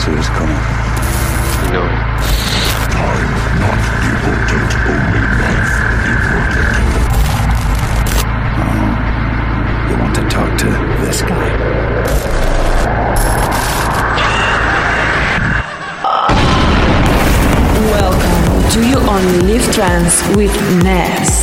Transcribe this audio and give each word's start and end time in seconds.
answer 0.00 0.18
is 0.18 0.28
coming. 0.30 0.56
No. 1.72 1.84
Time 2.88 3.30
not 3.60 3.80
devoted, 4.00 4.70
only 4.88 5.24
life 5.40 5.74
devoted. 6.06 6.68
Oh, 8.56 8.86
you 9.90 9.96
want 9.98 10.14
to 10.14 10.22
talk 10.30 10.50
to 10.60 10.68
this 11.04 11.20
guy? 11.20 11.48
Welcome 17.90 18.70
to 18.70 18.78
You 18.88 18.98
Only 19.06 19.40
Live 19.52 19.66
Trans 19.74 20.22
with 20.34 20.82
Ness. 20.82 21.39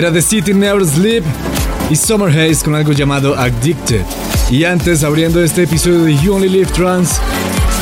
Era 0.00 0.10
The 0.10 0.22
City 0.22 0.54
Never 0.54 0.86
Sleep 0.86 1.22
y 1.90 1.94
Summer 1.94 2.30
Haze 2.30 2.64
con 2.64 2.74
algo 2.74 2.92
llamado 2.92 3.38
Addicted. 3.38 4.00
Y 4.50 4.64
antes, 4.64 5.04
abriendo 5.04 5.44
este 5.44 5.64
episodio 5.64 6.04
de 6.04 6.16
You 6.16 6.36
Only 6.36 6.48
Live 6.48 6.70
Trans, 6.72 7.20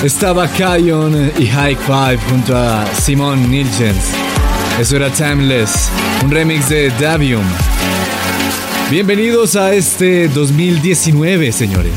estaba 0.03 0.49
Kion 0.49 1.31
y 1.39 1.47
High 1.47 1.77
Five 1.77 2.19
junto 2.29 2.57
a 2.57 2.85
Simon 3.01 3.49
Nilsens. 3.49 4.11
Eso 4.81 4.97
era 4.97 5.11
Timeless, 5.11 5.91
un 6.25 6.33
remix 6.33 6.69
de 6.69 6.91
Davium. 7.01 7.45
Bienvenidos 8.91 9.55
a 9.55 9.73
este 9.73 10.27
2019, 10.27 11.53
señores. 11.53 11.93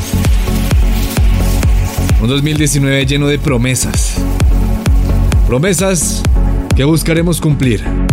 Un 2.20 2.28
2019 2.28 3.06
lleno 3.06 3.26
de 3.26 3.40
promesas. 3.40 4.18
Promesas 5.48 6.22
que 6.76 6.84
buscaremos 6.84 7.40
cumplir. 7.40 8.11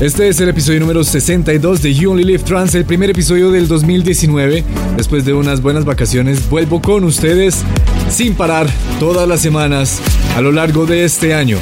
Este 0.00 0.28
es 0.28 0.40
el 0.40 0.48
episodio 0.48 0.78
número 0.78 1.02
62 1.02 1.82
de 1.82 1.92
You 1.92 2.12
Only 2.12 2.22
Live 2.22 2.44
Trans, 2.44 2.72
el 2.76 2.84
primer 2.84 3.10
episodio 3.10 3.50
del 3.50 3.66
2019. 3.66 4.62
Después 4.96 5.24
de 5.24 5.34
unas 5.34 5.60
buenas 5.60 5.84
vacaciones, 5.84 6.48
vuelvo 6.48 6.80
con 6.80 7.02
ustedes 7.02 7.64
sin 8.08 8.36
parar 8.36 8.68
todas 9.00 9.26
las 9.26 9.40
semanas 9.40 9.98
a 10.36 10.40
lo 10.40 10.52
largo 10.52 10.86
de 10.86 11.04
este 11.04 11.34
año. 11.34 11.58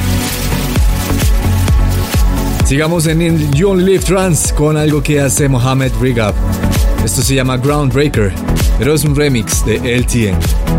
Sigamos 2.66 3.06
en 3.06 3.50
You 3.52 3.70
Only 3.70 3.92
Live 3.92 4.04
Trans 4.04 4.52
con 4.52 4.76
algo 4.76 5.02
que 5.02 5.18
hace 5.18 5.48
Mohamed 5.48 5.92
Rigab. 5.98 6.34
Esto 7.06 7.22
se 7.22 7.34
llama 7.34 7.56
Groundbreaker, 7.56 8.34
pero 8.78 8.92
es 8.92 9.04
un 9.04 9.16
remix 9.16 9.64
de 9.64 9.76
LTN. 9.98 10.75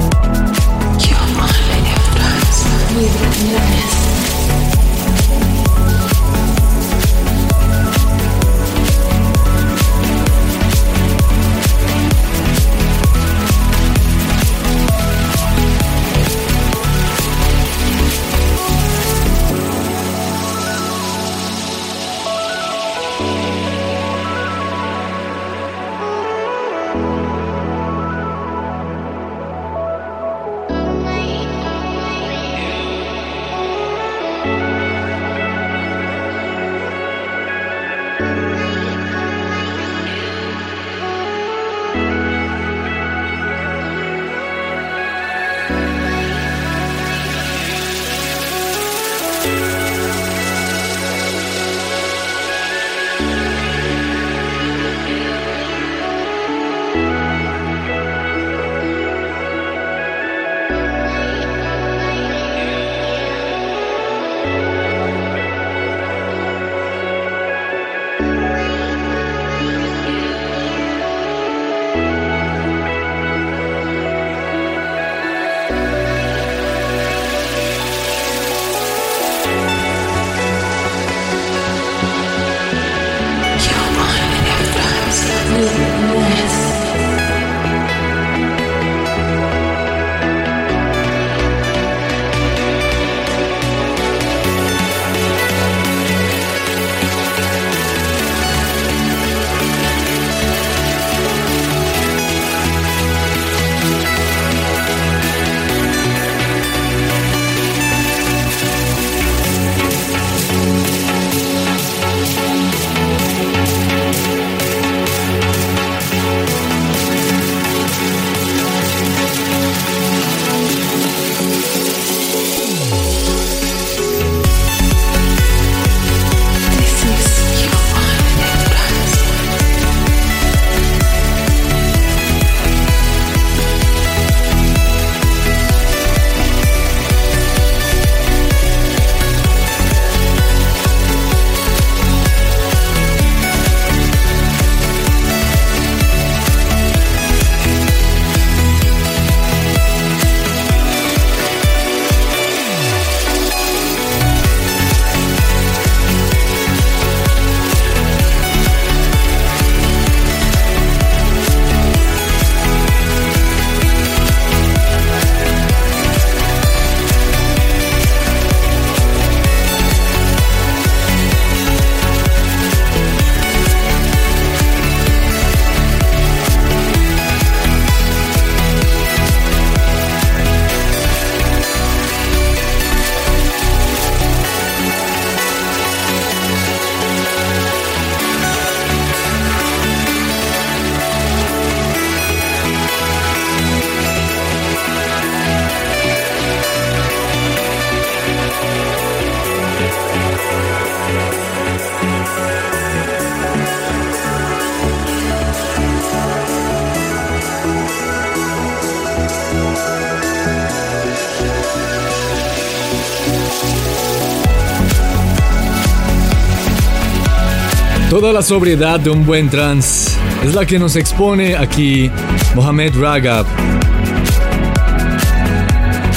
Toda 218.19 218.33
la 218.33 218.42
sobriedad 218.42 219.00
de 219.00 219.12
un 219.12 219.28
buen 219.28 219.47
trance 219.47 220.18
es 220.44 220.56
la 220.56 220.66
que 220.66 220.80
nos 220.80 220.95
expone 220.95 221.56
aquí 221.56 222.09
Mohamed 222.56 223.00
Ragab 223.00 223.45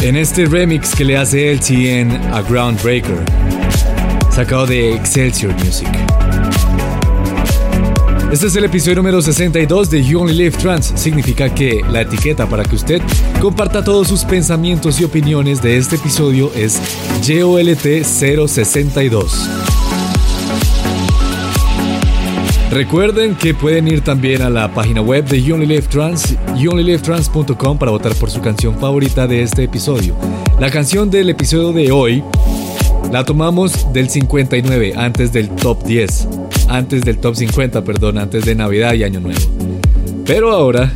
en 0.00 0.16
este 0.16 0.46
remix 0.46 0.94
que 0.94 1.04
le 1.04 1.18
hace 1.18 1.52
LTN 1.52 2.32
a 2.32 2.40
Groundbreaker, 2.40 3.18
sacado 4.30 4.66
de 4.66 4.94
Excelsior 4.94 5.52
Music. 5.62 5.90
Este 8.32 8.46
es 8.46 8.56
el 8.56 8.64
episodio 8.64 8.96
número 8.96 9.20
62 9.20 9.90
de 9.90 10.02
You 10.02 10.20
Only 10.20 10.32
Live 10.32 10.56
Trans. 10.56 10.94
Significa 10.96 11.54
que 11.54 11.82
la 11.90 12.00
etiqueta 12.00 12.46
para 12.46 12.62
que 12.62 12.76
usted 12.76 13.02
comparta 13.42 13.84
todos 13.84 14.08
sus 14.08 14.24
pensamientos 14.24 14.98
y 15.02 15.04
opiniones 15.04 15.60
de 15.60 15.76
este 15.76 15.96
episodio 15.96 16.50
es 16.54 16.80
JOLT062. 17.20 19.59
Recuerden 22.70 23.34
que 23.34 23.52
pueden 23.52 23.88
ir 23.88 24.00
también 24.02 24.42
a 24.42 24.48
la 24.48 24.72
página 24.72 25.00
web 25.00 25.24
de 25.24 25.42
You 25.42 25.54
Only 25.54 25.66
Live 25.66 25.88
Trans, 25.88 26.36
youonlylivetrans.com 26.56 27.76
para 27.76 27.90
votar 27.90 28.14
por 28.14 28.30
su 28.30 28.40
canción 28.40 28.78
favorita 28.78 29.26
de 29.26 29.42
este 29.42 29.64
episodio. 29.64 30.14
La 30.60 30.70
canción 30.70 31.10
del 31.10 31.30
episodio 31.30 31.72
de 31.72 31.90
hoy 31.90 32.22
la 33.10 33.24
tomamos 33.24 33.92
del 33.92 34.08
59, 34.08 34.94
antes 34.96 35.32
del 35.32 35.48
top 35.48 35.82
10, 35.82 36.28
antes 36.68 37.02
del 37.02 37.18
top 37.18 37.34
50, 37.34 37.82
perdón, 37.82 38.18
antes 38.18 38.44
de 38.44 38.54
Navidad 38.54 38.94
y 38.94 39.02
Año 39.02 39.18
Nuevo. 39.18 39.40
Pero 40.24 40.52
ahora 40.52 40.92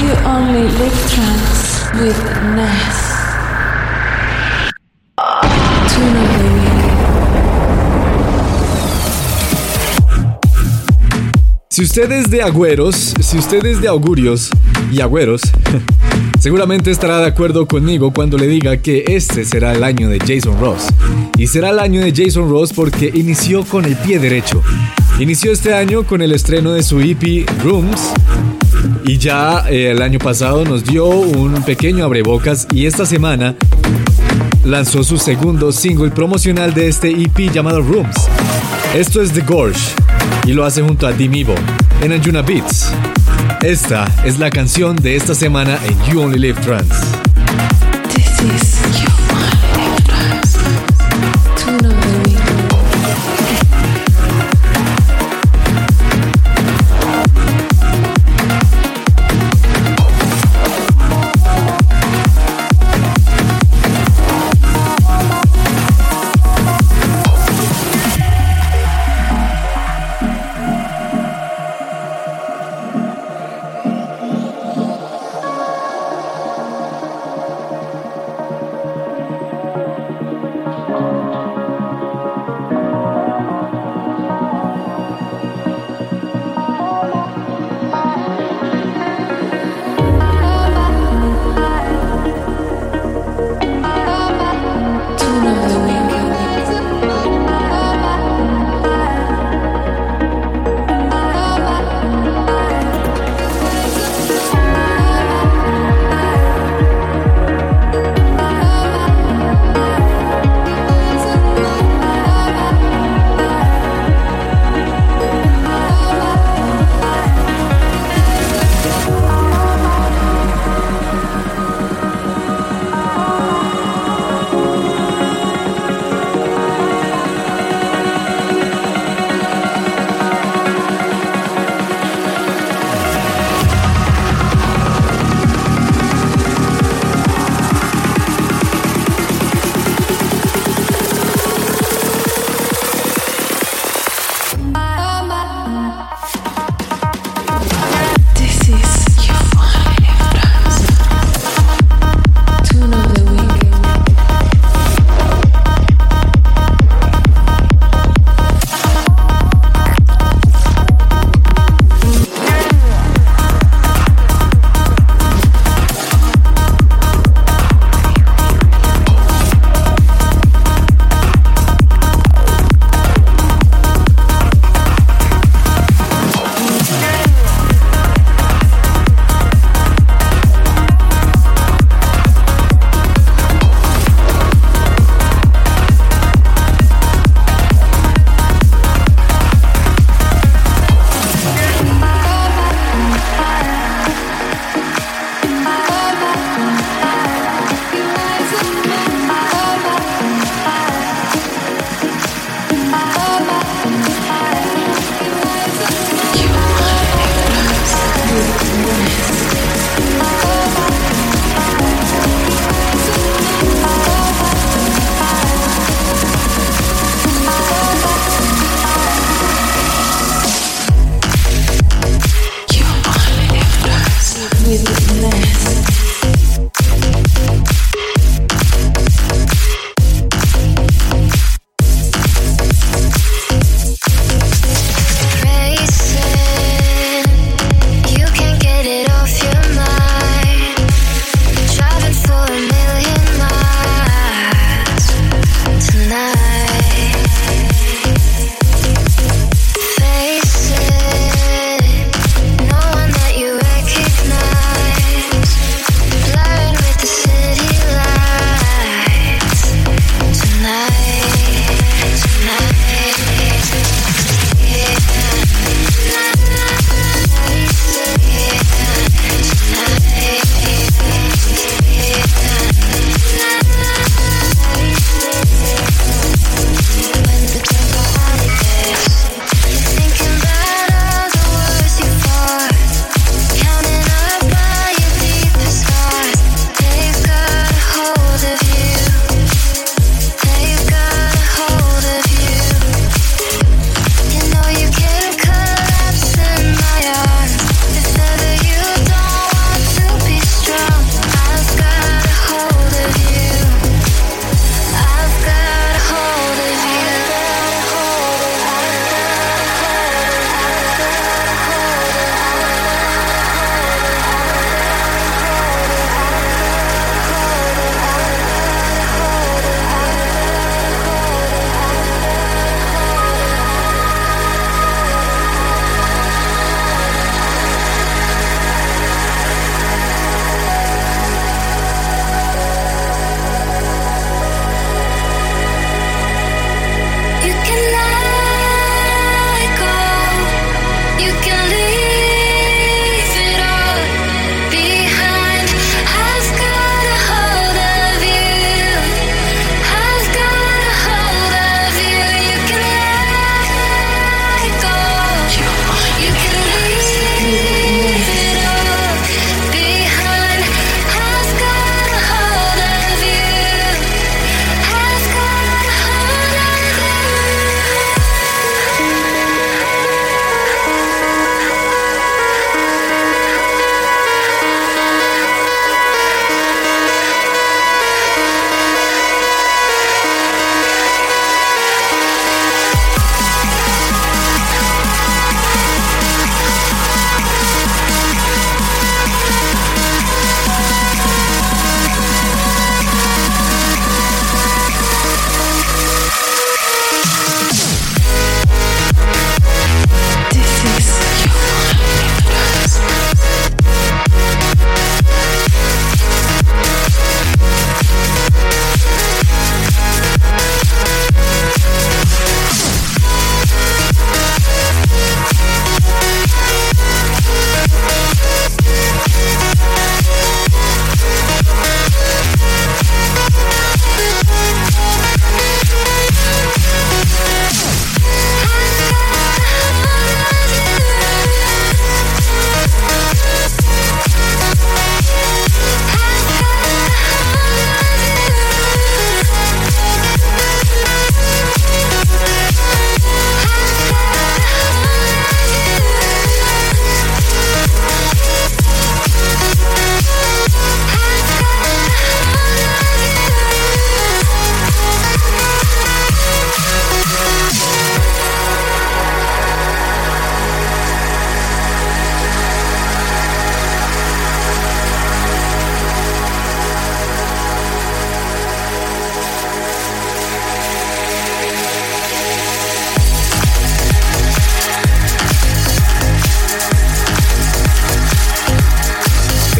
You 0.00 0.10
only 0.26 0.62
live 0.62 1.08
trans 1.10 2.00
with. 2.00 3.03
Si 11.74 11.82
usted 11.82 12.12
es 12.12 12.30
de 12.30 12.40
agüeros, 12.40 13.14
si 13.18 13.36
usted 13.36 13.66
es 13.66 13.80
de 13.80 13.88
augurios 13.88 14.48
y 14.92 15.00
agüeros, 15.00 15.42
seguramente 16.38 16.92
estará 16.92 17.18
de 17.18 17.26
acuerdo 17.26 17.66
conmigo 17.66 18.12
cuando 18.12 18.38
le 18.38 18.46
diga 18.46 18.76
que 18.76 19.02
este 19.08 19.44
será 19.44 19.72
el 19.72 19.82
año 19.82 20.08
de 20.08 20.20
Jason 20.20 20.56
Ross. 20.60 20.86
Y 21.36 21.48
será 21.48 21.70
el 21.70 21.80
año 21.80 22.00
de 22.00 22.12
Jason 22.14 22.48
Ross 22.48 22.72
porque 22.72 23.10
inició 23.12 23.64
con 23.64 23.86
el 23.86 23.96
pie 23.96 24.20
derecho. 24.20 24.62
Inició 25.18 25.50
este 25.50 25.74
año 25.74 26.04
con 26.04 26.22
el 26.22 26.30
estreno 26.30 26.70
de 26.74 26.84
su 26.84 27.00
EP 27.00 27.44
Rooms 27.64 28.12
y 29.04 29.18
ya 29.18 29.68
eh, 29.68 29.90
el 29.90 30.00
año 30.00 30.20
pasado 30.20 30.64
nos 30.64 30.84
dio 30.84 31.06
un 31.06 31.60
pequeño 31.64 32.04
abrebocas 32.04 32.68
y 32.72 32.86
esta 32.86 33.04
semana 33.04 33.56
lanzó 34.64 35.04
su 35.04 35.18
segundo 35.18 35.72
single 35.72 36.10
promocional 36.10 36.72
de 36.72 36.88
este 36.88 37.10
EP 37.10 37.52
llamado 37.52 37.82
Rooms. 37.82 38.16
Esto 38.94 39.20
es 39.22 39.32
The 39.32 39.42
Gorge 39.42 39.80
y 40.46 40.52
lo 40.52 40.64
hace 40.64 40.82
junto 40.82 41.06
a 41.06 41.12
Dimivo 41.12 41.54
en 42.00 42.12
Anjuna 42.12 42.42
Beats. 42.42 42.90
Esta 43.62 44.06
es 44.24 44.38
la 44.38 44.50
canción 44.50 44.96
de 44.96 45.16
esta 45.16 45.34
semana 45.34 45.78
en 45.86 46.12
You 46.12 46.22
Only 46.22 46.38
Live 46.38 46.60
Trans. 46.62 46.88
This 48.14 48.40
is 48.42 48.83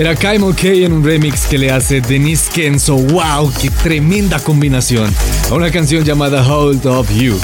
Era 0.05 0.15
Kaimo 0.15 0.53
K 0.55 0.85
en 0.85 0.93
un 0.93 1.03
remix 1.03 1.47
que 1.47 1.57
le 1.57 1.71
hace 1.71 2.03
Denise 2.03 2.51
Kenzo. 2.53 2.97
¡Wow! 2.97 3.51
¡Qué 3.59 3.71
tremenda 3.71 4.39
combinación! 4.39 5.11
A 5.51 5.55
una 5.55 5.71
canción 5.71 6.05
llamada 6.05 6.47
Hold 6.47 6.85
of 6.85 7.11
You. 7.11 7.41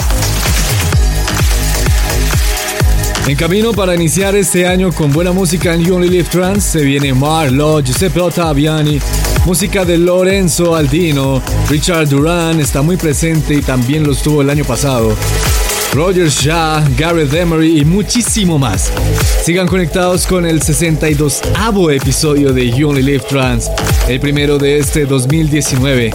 En 3.27 3.35
camino 3.35 3.73
para 3.73 3.95
iniciar 3.95 4.37
este 4.37 4.67
año 4.67 4.93
con 4.93 5.11
buena 5.11 5.33
música 5.33 5.73
en 5.73 5.87
You 5.87 5.95
Only 5.95 6.11
Live 6.11 6.29
Trans 6.31 6.63
se 6.63 6.83
viene 6.83 7.15
Marlo, 7.15 7.81
Giuseppe 7.81 8.21
Ottaviani, 8.21 9.01
música 9.47 9.87
de 9.87 9.97
Lorenzo 9.97 10.77
Aldino, 10.77 11.41
Richard 11.71 12.11
Duran 12.11 12.61
está 12.61 12.83
muy 12.83 12.99
presente 12.99 13.55
y 13.55 13.63
también 13.63 14.05
lo 14.05 14.13
estuvo 14.13 14.43
el 14.43 14.51
año 14.51 14.67
pasado. 14.67 15.17
Roger 15.93 16.29
Shah, 16.29 16.85
Gareth 16.97 17.35
Emery 17.35 17.81
y 17.81 17.85
muchísimo 17.85 18.59
más. 18.59 18.93
Sigan 19.43 19.67
conectados 19.67 20.25
con 20.25 20.47
el 20.47 20.61
62avo 20.61 21.93
episodio 21.93 22.53
de 22.53 22.71
You 22.71 22.91
Only 22.91 23.03
Live 23.03 23.25
Trans, 23.29 23.69
el 24.07 24.21
primero 24.21 24.57
de 24.57 24.79
este 24.79 25.05
2019. 25.05 26.15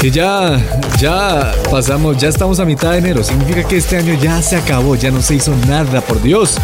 Que 0.00 0.10
ya, 0.10 0.58
ya 0.98 1.54
pasamos, 1.70 2.16
ya 2.16 2.28
estamos 2.28 2.60
a 2.60 2.64
mitad 2.64 2.92
de 2.92 2.98
enero. 2.98 3.22
Significa 3.22 3.62
que 3.68 3.76
este 3.76 3.98
año 3.98 4.14
ya 4.14 4.40
se 4.40 4.56
acabó, 4.56 4.96
ya 4.96 5.10
no 5.10 5.20
se 5.20 5.34
hizo 5.34 5.54
nada, 5.68 6.00
por 6.00 6.22
Dios. 6.22 6.56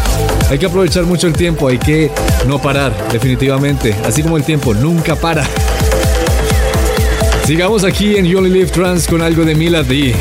Hay 0.49 0.57
que 0.57 0.65
aprovechar 0.65 1.03
mucho 1.03 1.27
el 1.27 1.33
tiempo, 1.33 1.67
hay 1.67 1.77
que 1.77 2.09
no 2.47 2.59
parar, 2.59 2.91
definitivamente. 3.11 3.95
Así 4.03 4.23
como 4.23 4.35
el 4.35 4.43
tiempo 4.43 4.73
nunca 4.73 5.15
para. 5.15 5.47
Sigamos 7.45 7.83
aquí 7.83 8.15
en 8.15 8.25
You 8.25 8.39
Only 8.39 8.49
Live 8.49 8.71
Trans 8.71 9.05
con 9.05 9.21
algo 9.21 9.45
de 9.45 9.53
Mila 9.53 9.83
D. 9.83 10.15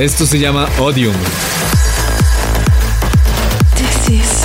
Esto 0.00 0.26
se 0.26 0.40
llama 0.40 0.68
Odium. 0.80 1.14
This 4.10 4.39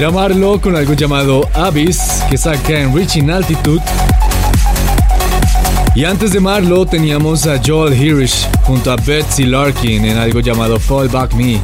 Era 0.00 0.10
Marlo 0.10 0.58
con 0.58 0.74
algo 0.76 0.94
llamado 0.94 1.46
Abyss 1.52 2.24
que 2.30 2.38
saca 2.38 2.80
en 2.80 2.96
Reaching 2.96 3.28
Altitude. 3.28 3.82
Y 5.94 6.06
antes 6.06 6.32
de 6.32 6.40
Marlo 6.40 6.86
teníamos 6.86 7.46
a 7.46 7.60
Joel 7.62 7.92
Hirsch 7.92 8.48
junto 8.62 8.92
a 8.92 8.96
Betsy 8.96 9.44
Larkin 9.44 10.06
en 10.06 10.16
algo 10.16 10.40
llamado 10.40 10.80
Fall 10.80 11.10
Back 11.10 11.34
Me. 11.34 11.60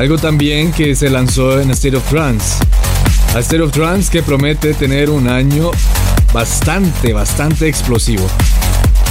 Algo 0.00 0.18
también 0.18 0.72
que 0.72 0.96
se 0.96 1.08
lanzó 1.08 1.60
en 1.60 1.70
State 1.70 1.96
of 1.96 2.02
Trance. 2.10 2.56
State 3.36 3.62
of 3.62 3.70
Trance 3.70 4.10
que 4.10 4.20
promete 4.20 4.74
tener 4.74 5.08
un 5.08 5.28
año 5.28 5.70
bastante, 6.32 7.12
bastante 7.12 7.68
explosivo 7.68 8.26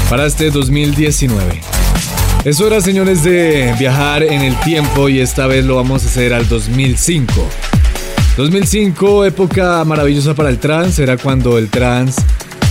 para 0.09 0.25
este 0.25 0.51
2019. 0.51 1.61
Es 2.43 2.59
hora, 2.59 2.81
señores, 2.81 3.23
de 3.23 3.73
viajar 3.79 4.21
en 4.21 4.41
el 4.41 4.59
tiempo 4.59 5.07
y 5.07 5.21
esta 5.21 5.47
vez 5.47 5.63
lo 5.63 5.77
vamos 5.77 6.03
a 6.03 6.07
hacer 6.07 6.33
al 6.33 6.49
2005. 6.49 7.31
2005, 8.37 9.25
época 9.25 9.83
maravillosa 9.85 10.33
para 10.33 10.49
el 10.49 10.59
trance, 10.59 11.01
era 11.01 11.17
cuando 11.17 11.57
el 11.57 11.69
trance 11.69 12.21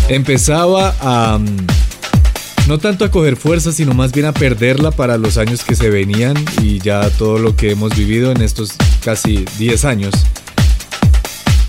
empezaba 0.08 0.94
a... 1.00 1.38
mm, 1.38 1.66
No 2.68 2.78
tanto 2.78 3.04
a 3.04 3.10
coger 3.10 3.36
fuerza, 3.36 3.72
sino 3.72 3.94
más 3.94 4.12
bien 4.12 4.26
a 4.26 4.32
perderla 4.32 4.90
para 4.90 5.16
los 5.16 5.38
años 5.38 5.64
que 5.64 5.74
se 5.74 5.88
venían 5.90 6.34
y 6.62 6.78
ya 6.80 7.08
todo 7.10 7.38
lo 7.38 7.56
que 7.56 7.70
hemos 7.72 7.96
vivido 7.96 8.30
en 8.30 8.42
estos 8.42 8.72
casi 9.02 9.44
10 9.58 9.84
años. 9.84 10.14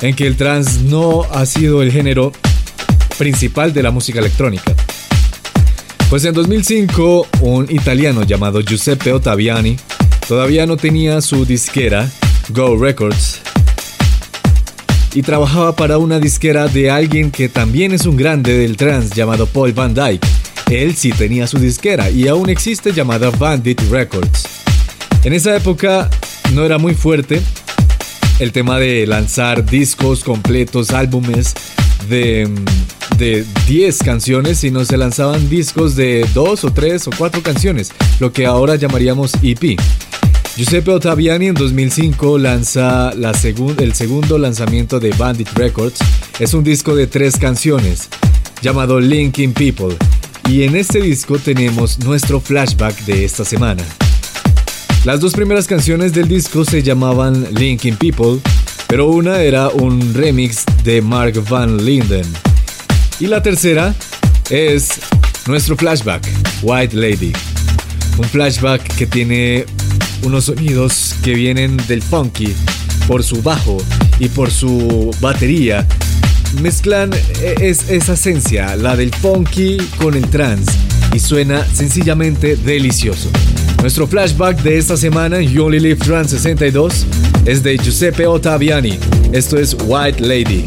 En 0.02 0.14
que 0.16 0.28
el 0.28 0.36
trance 0.36 0.82
no 0.84 1.24
ha 1.32 1.46
sido 1.46 1.82
el 1.82 1.92
género 1.92 2.32
principal 3.18 3.74
de 3.74 3.84
la 3.84 3.92
música 3.92 4.20
electrónica. 4.20 4.74
Pues 6.10 6.24
en 6.26 6.34
2005, 6.34 7.28
un 7.42 7.72
italiano 7.72 8.24
llamado 8.24 8.60
Giuseppe 8.62 9.12
Ottaviani 9.14 9.78
todavía 10.28 10.66
no 10.66 10.78
tenía 10.78 11.22
su 11.22 11.46
disquera, 11.46 12.10
Go 12.50 12.78
Records, 12.78 13.35
y 15.16 15.22
trabajaba 15.22 15.74
para 15.76 15.98
una 15.98 16.20
disquera 16.20 16.68
de 16.68 16.92
alguien 16.92 17.32
que 17.32 17.48
también 17.48 17.94
es 17.94 18.06
un 18.06 18.18
grande 18.18 18.58
del 18.58 18.76
trance 18.76 19.16
llamado 19.16 19.48
Paul 19.48 19.72
Van 19.72 19.94
Dyke. 19.94 20.28
Él 20.70 20.94
sí 20.96 21.12
tenía 21.12 21.48
su 21.48 21.58
disquera 21.58 22.10
y 22.10 22.28
aún 22.28 22.50
existe 22.50 22.92
llamada 22.92 23.30
Bandit 23.30 23.80
Records. 23.90 24.44
En 25.24 25.32
esa 25.32 25.56
época 25.56 26.10
no 26.54 26.66
era 26.66 26.78
muy 26.78 26.96
fuerte 26.96 27.42
el 28.40 28.52
tema 28.52 28.78
de 28.78 29.08
lanzar 29.08 29.66
discos 29.66 30.22
completos, 30.22 30.92
álbumes 30.92 31.54
de, 32.10 32.48
mm, 32.48 33.18
de 33.18 33.46
10 33.68 34.00
canciones, 34.00 34.58
sino 34.58 34.84
se 34.84 34.98
lanzaban 34.98 35.50
discos 35.50 35.96
de 35.96 36.28
2 36.34 36.66
o 36.66 36.74
3 36.74 37.08
o 37.08 37.12
4 37.18 37.42
canciones, 37.42 37.92
lo 38.20 38.34
que 38.34 38.46
ahora 38.46 38.76
llamaríamos 38.76 39.32
EP. 39.42 39.80
Giuseppe 40.56 40.92
Ottaviani 40.92 41.48
en 41.48 41.54
2005 41.54 42.38
lanza 42.38 43.12
el 43.12 43.94
segundo 43.94 44.38
lanzamiento 44.38 45.02
de 45.02 45.10
Bandit 45.10 45.50
Records. 45.50 46.00
Es 46.40 46.54
un 46.54 46.64
disco 46.64 46.96
de 46.96 47.08
tres 47.08 47.36
canciones 47.36 48.08
llamado 48.62 49.02
Linking 49.02 49.52
People. 49.52 49.98
Y 50.50 50.64
en 50.64 50.78
este 50.78 51.02
disco 51.02 51.40
tenemos 51.40 52.00
nuestro 52.00 52.40
flashback 52.40 52.98
de 53.04 53.26
esta 53.26 53.44
semana. 53.44 53.84
Las 55.04 55.20
dos 55.20 55.34
primeras 55.34 55.68
canciones 55.68 56.14
del 56.14 56.30
disco 56.30 56.64
se 56.64 56.82
llamaban 56.82 57.54
Linking 57.54 57.98
People, 57.98 58.40
pero 58.88 59.08
una 59.08 59.42
era 59.42 59.68
un 59.68 60.14
remix 60.14 60.64
de 60.86 61.02
Mark 61.02 61.34
Van 61.50 61.84
Linden. 61.84 62.26
Y 63.20 63.28
la 63.28 63.44
tercera 63.44 63.94
es 64.50 65.02
nuestro 65.48 65.76
flashback, 65.76 66.26
White 66.62 66.96
Lady. 66.96 67.34
Un 68.18 68.24
flashback 68.24 68.82
que 68.96 69.06
tiene 69.06 69.66
unos 70.26 70.46
sonidos 70.46 71.16
que 71.24 71.34
vienen 71.34 71.78
del 71.88 72.02
funky 72.02 72.54
por 73.08 73.24
su 73.24 73.42
bajo 73.42 73.78
y 74.20 74.28
por 74.30 74.52
su 74.52 75.16
batería. 75.22 75.88
Mezclan 76.62 77.12
e- 77.14 77.56
es, 77.70 77.90
esa 77.90 78.14
esencia, 78.14 78.76
la 78.76 78.96
del 78.96 79.14
funky 79.14 79.78
con 79.98 80.16
el 80.16 80.28
trance, 80.28 80.72
y 81.14 81.20
suena 81.20 81.66
sencillamente 81.74 82.56
delicioso. 82.56 83.30
Nuestro 83.82 84.08
flashback 84.08 84.62
de 84.64 84.78
esta 84.78 84.98
semana 84.98 85.40
en 85.40 85.50
You 85.50 85.66
Only 85.66 85.80
Live 85.80 85.98
Trance 85.98 86.36
62 86.38 87.06
es 87.46 87.62
de 87.62 87.78
Giuseppe 87.78 88.26
Ottaviani. 88.26 88.98
Esto 89.32 89.58
es 89.58 89.78
White 89.86 90.22
Lady. 90.22 90.66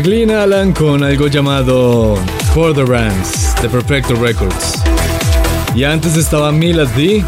Glenn 0.00 0.30
Allen 0.30 0.72
con 0.72 1.02
algo 1.02 1.28
llamado 1.28 2.16
For 2.52 2.74
the 2.74 2.84
Ranks 2.84 3.54
de 3.62 3.68
Perfecto 3.68 4.14
Records. 4.16 4.82
Y 5.74 5.84
antes 5.84 6.16
estaba 6.16 6.50
Mila 6.52 6.84
D, 6.84 7.24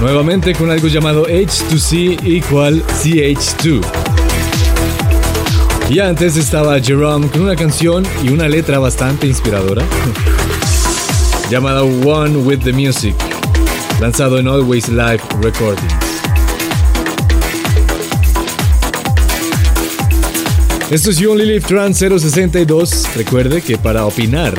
nuevamente 0.00 0.54
con 0.54 0.70
algo 0.70 0.88
llamado 0.88 1.26
H2C 1.26 2.22
igual 2.24 2.82
CH2. 2.86 3.84
Y 5.90 5.98
antes 6.00 6.36
estaba 6.36 6.80
Jerome 6.80 7.28
con 7.28 7.42
una 7.42 7.54
canción 7.54 8.06
y 8.22 8.30
una 8.30 8.48
letra 8.48 8.78
bastante 8.78 9.26
inspiradora 9.26 9.82
llamada 11.50 11.82
One 11.82 12.38
with 12.38 12.60
the 12.60 12.72
Music, 12.72 13.14
lanzado 14.00 14.38
en 14.38 14.48
Always 14.48 14.88
Live 14.88 15.20
Recordings. 15.42 15.97
Esto 20.90 21.10
es 21.10 21.18
You 21.18 21.32
Only 21.32 21.44
Live 21.44 21.66
Trans 21.66 21.98
062. 21.98 23.14
Recuerde 23.14 23.60
que 23.60 23.76
para 23.76 24.06
opinar 24.06 24.54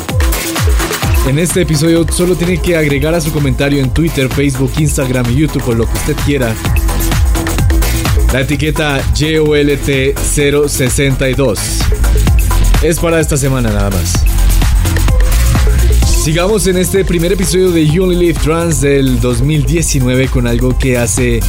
en 1.27 1.39
este 1.39 1.63
episodio 1.63 2.05
solo 2.07 2.35
tiene 2.35 2.59
que 2.59 2.77
agregar 2.77 3.15
a 3.15 3.21
su 3.21 3.31
comentario 3.31 3.83
en 3.83 3.89
Twitter, 3.89 4.29
Facebook, 4.29 4.71
Instagram, 4.77 5.25
YouTube 5.35 5.69
o 5.69 5.73
lo 5.73 5.87
que 5.87 5.93
usted 5.93 6.15
quiera 6.27 6.53
la 8.31 8.41
etiqueta 8.41 9.01
JOLT062. 9.15 11.59
Es 12.83 12.99
para 12.99 13.19
esta 13.19 13.35
semana 13.35 13.71
nada 13.71 13.89
más. 13.89 14.13
Sigamos 16.23 16.67
en 16.67 16.77
este 16.77 17.03
primer 17.05 17.31
episodio 17.31 17.71
de 17.71 17.87
You 17.87 18.03
Only 18.03 18.33
Trans 18.33 18.81
del 18.81 19.19
2019 19.19 20.27
con 20.27 20.45
algo 20.45 20.77
que 20.77 20.99
hace 20.99 21.39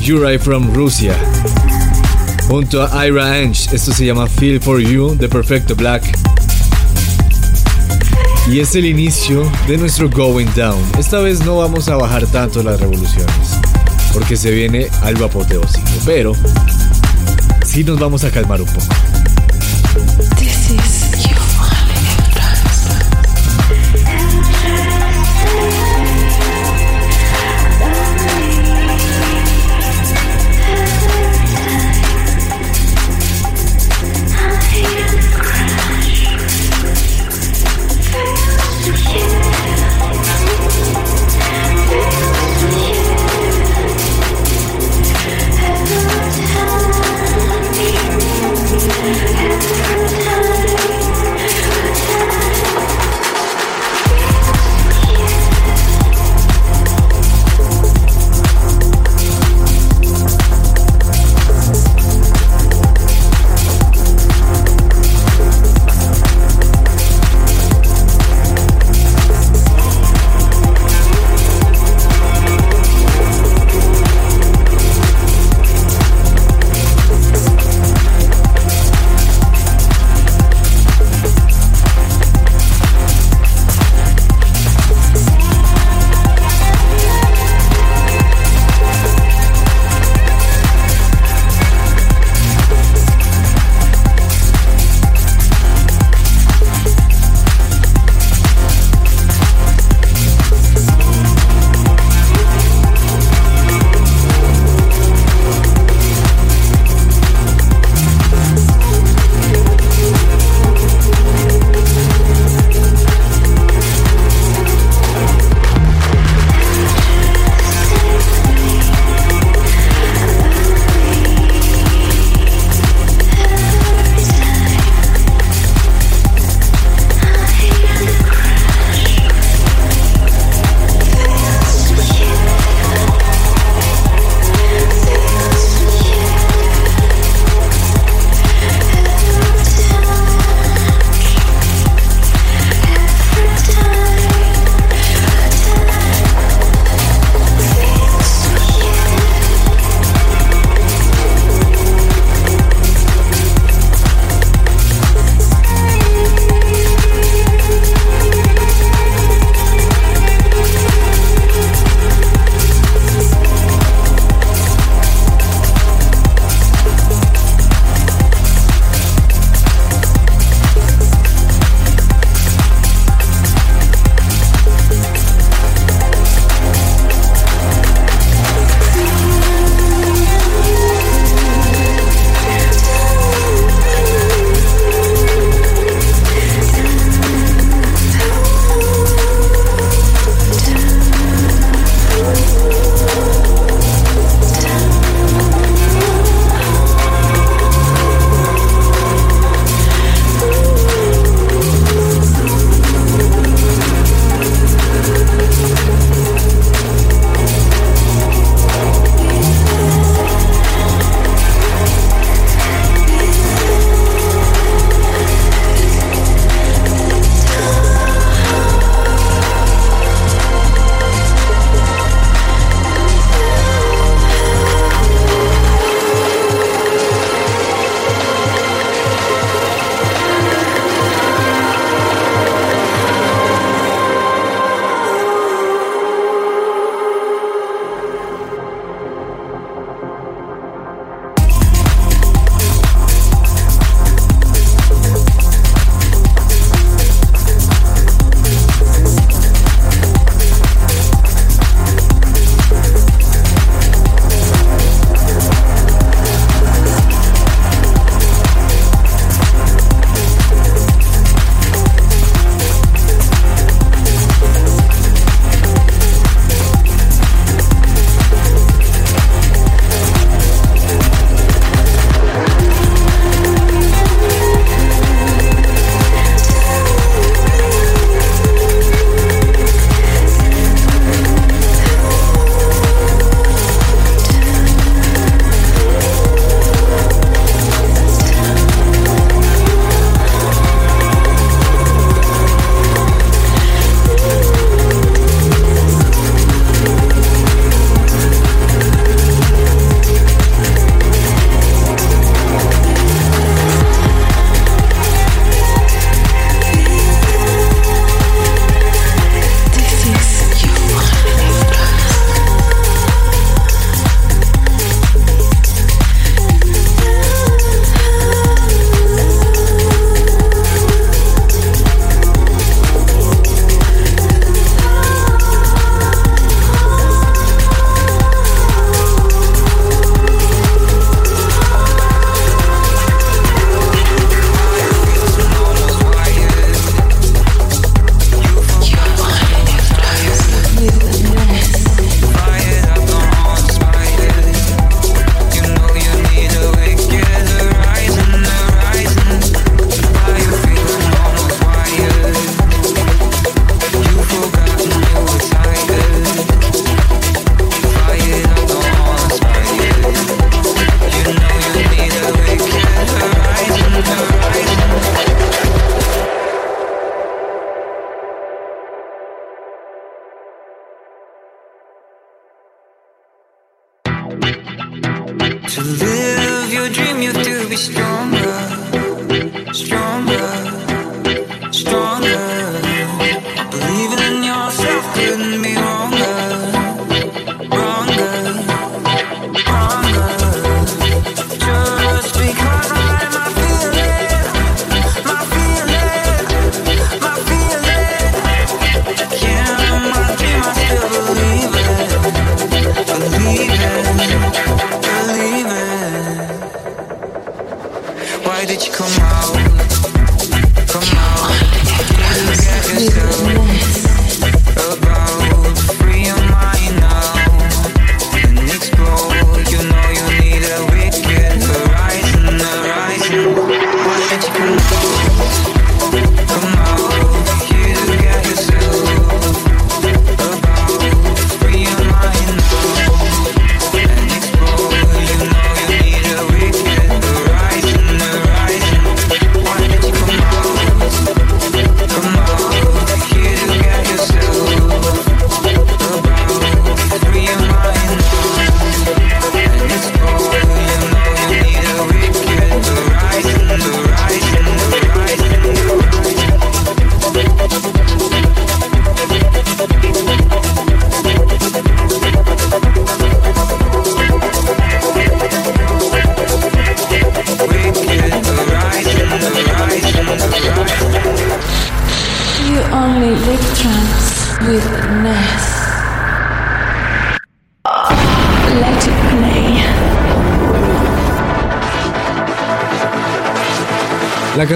Yuri 0.00 0.38
from 0.38 0.74
Rusia. 0.74 1.16
Junto 2.48 2.82
a 2.82 3.06
Ira 3.06 3.32
Ange, 3.32 3.74
esto 3.74 3.92
se 3.92 4.04
llama 4.04 4.26
Feel 4.26 4.60
for 4.60 4.80
You 4.80 5.16
de 5.16 5.28
Perfecto 5.28 5.74
Black. 5.74 6.02
Y 8.50 8.60
es 8.60 8.74
el 8.74 8.84
inicio 8.84 9.50
de 9.66 9.78
nuestro 9.78 10.10
Going 10.10 10.48
Down. 10.54 10.80
Esta 10.98 11.20
vez 11.20 11.40
no 11.44 11.56
vamos 11.56 11.88
a 11.88 11.96
bajar 11.96 12.26
tanto 12.26 12.62
las 12.62 12.78
revoluciones, 12.78 13.58
porque 14.12 14.36
se 14.36 14.50
viene 14.50 14.88
algo 15.02 15.24
apoteósico, 15.24 15.88
pero 16.04 16.32
sí 17.64 17.82
nos 17.82 17.98
vamos 17.98 18.24
a 18.24 18.30
calmar 18.30 18.60
un 18.60 18.68
poco. 18.68 18.86
This 20.38 20.70
is 20.70 21.13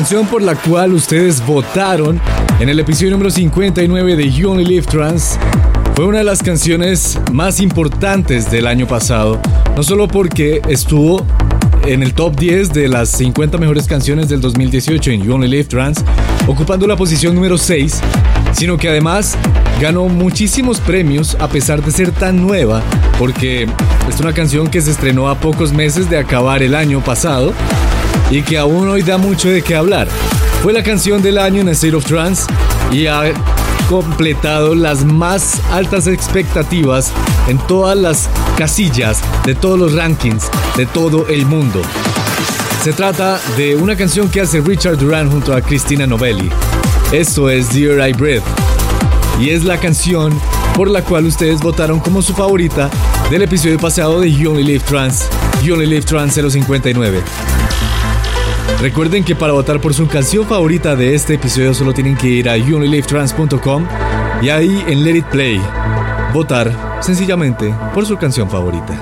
canción 0.09 0.26
por 0.26 0.40
la 0.40 0.54
cual 0.54 0.94
ustedes 0.94 1.44
votaron 1.44 2.18
en 2.61 2.70
el 2.70 2.80
episodio 2.80 3.11
número 3.11 3.30
59 3.30 4.16
de 4.16 4.30
You 4.30 4.52
Only 4.52 4.64
Live 4.64 4.86
Trans 4.86 5.38
fue 5.94 6.06
una 6.06 6.16
de 6.16 6.24
las 6.24 6.42
canciones 6.42 7.20
más 7.30 7.61
importantes 7.61 8.50
del 8.50 8.68
año 8.68 8.86
pasado, 8.86 9.38
no 9.76 9.82
solo 9.82 10.09
porque 10.09 10.62
estuvo 10.66 11.26
en 11.84 12.02
el 12.02 12.14
top 12.14 12.36
10 12.36 12.72
de 12.72 12.88
las 12.88 13.11
50 13.11 13.59
mejores 13.59 13.86
canciones 13.86 14.30
del 14.30 14.40
2018 14.40 15.11
en 15.11 15.24
You 15.24 15.34
Only 15.34 15.48
Live 15.48 15.64
Trans, 15.64 16.02
ocupando 16.46 16.86
la 16.86 16.96
posición 16.96 17.34
número 17.34 17.59
6, 17.59 18.00
sino 18.52 18.78
que 18.78 18.88
además 18.88 19.36
ganó 19.78 20.09
muchísimos 20.09 20.80
premios 20.80 21.36
a 21.38 21.48
pesar 21.48 21.84
de 21.84 21.90
ser 21.90 22.12
tan 22.12 22.46
nueva, 22.46 22.80
porque 23.18 23.66
es 24.09 24.20
una 24.20 24.32
canción 24.32 24.68
que 24.68 24.80
se 24.80 24.90
estrenó 24.90 25.28
a 25.28 25.38
pocos 25.38 25.74
meses 25.74 26.09
de 26.09 26.16
acabar 26.16 26.62
el 26.62 26.74
año 26.74 27.04
pasado 27.04 27.52
y 28.30 28.42
que 28.42 28.59
aún 28.59 28.88
hoy 28.88 29.02
da 29.02 29.18
mucho 29.18 29.48
de 29.48 29.62
qué 29.62 29.74
hablar. 29.74 30.09
Fue 30.62 30.72
la 30.72 30.82
canción 30.82 31.22
del 31.22 31.38
año 31.38 31.61
en 31.61 31.68
State 31.68 31.94
of 31.94 32.04
Trance 32.04 32.44
y 32.92 33.06
ha 33.06 33.32
completado 33.88 34.74
las 34.74 35.04
más 35.04 35.61
altas 35.70 36.06
expectativas 36.06 37.12
en 37.48 37.59
todas 37.59 37.96
las 37.96 38.28
casillas 38.56 39.20
de 39.44 39.54
todos 39.54 39.78
los 39.78 39.94
rankings 39.94 40.50
de 40.76 40.86
todo 40.86 41.26
el 41.28 41.46
mundo. 41.46 41.80
Se 42.82 42.92
trata 42.92 43.40
de 43.56 43.76
una 43.76 43.96
canción 43.96 44.28
que 44.28 44.40
hace 44.40 44.61
Richard 44.61 44.98
Duran 44.98 45.30
junto 45.30 45.54
a 45.54 45.61
Cristina 45.61 46.06
Novelli. 46.06 46.50
Esto 47.12 47.48
es 47.50 47.72
Dear 47.72 48.09
I 48.09 48.12
Breathe 48.12 48.44
y 49.40 49.50
es 49.50 49.64
la 49.64 49.78
canción 49.78 50.38
por 50.74 50.90
la 50.90 51.02
cual 51.02 51.26
ustedes 51.26 51.61
votaron 51.61 52.00
como 52.00 52.22
su 52.22 52.34
favorita 52.34 52.90
del 53.30 53.42
episodio 53.42 53.78
pasado 53.78 54.20
de 54.20 54.32
You 54.32 54.50
Only 54.50 54.64
Live 54.64 54.84
Trans, 54.86 55.28
You 55.62 55.74
Only 55.74 55.86
Live 55.86 56.02
Trans 56.02 56.34
059. 56.34 57.47
Recuerden 58.81 59.24
que 59.24 59.35
para 59.35 59.53
votar 59.53 59.81
por 59.81 59.93
su 59.93 60.07
canción 60.07 60.47
favorita 60.47 60.95
de 60.95 61.14
este 61.14 61.35
episodio 61.35 61.74
solo 61.74 61.93
tienen 61.93 62.16
que 62.16 62.29
ir 62.29 62.49
a 62.49 62.57
youonlylivetrans.com 62.57 63.87
y 64.41 64.51
ahí 64.51 64.85
en 64.87 65.03
Let 65.03 65.16
It 65.16 65.26
Play 65.26 65.61
votar 66.33 66.99
sencillamente 67.01 67.74
por 67.93 68.07
su 68.07 68.16
canción 68.16 68.49
favorita. 68.49 68.95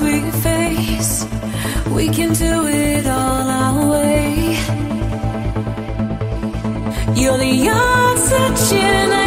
We 0.00 0.30
face, 0.42 1.24
we 1.90 2.08
can 2.08 2.32
do 2.32 2.66
it 2.66 3.06
all 3.06 3.48
our 3.62 3.90
way. 3.90 4.56
You're 7.14 7.38
the 7.38 7.70
oxygen 7.70 9.12
I 9.12 9.25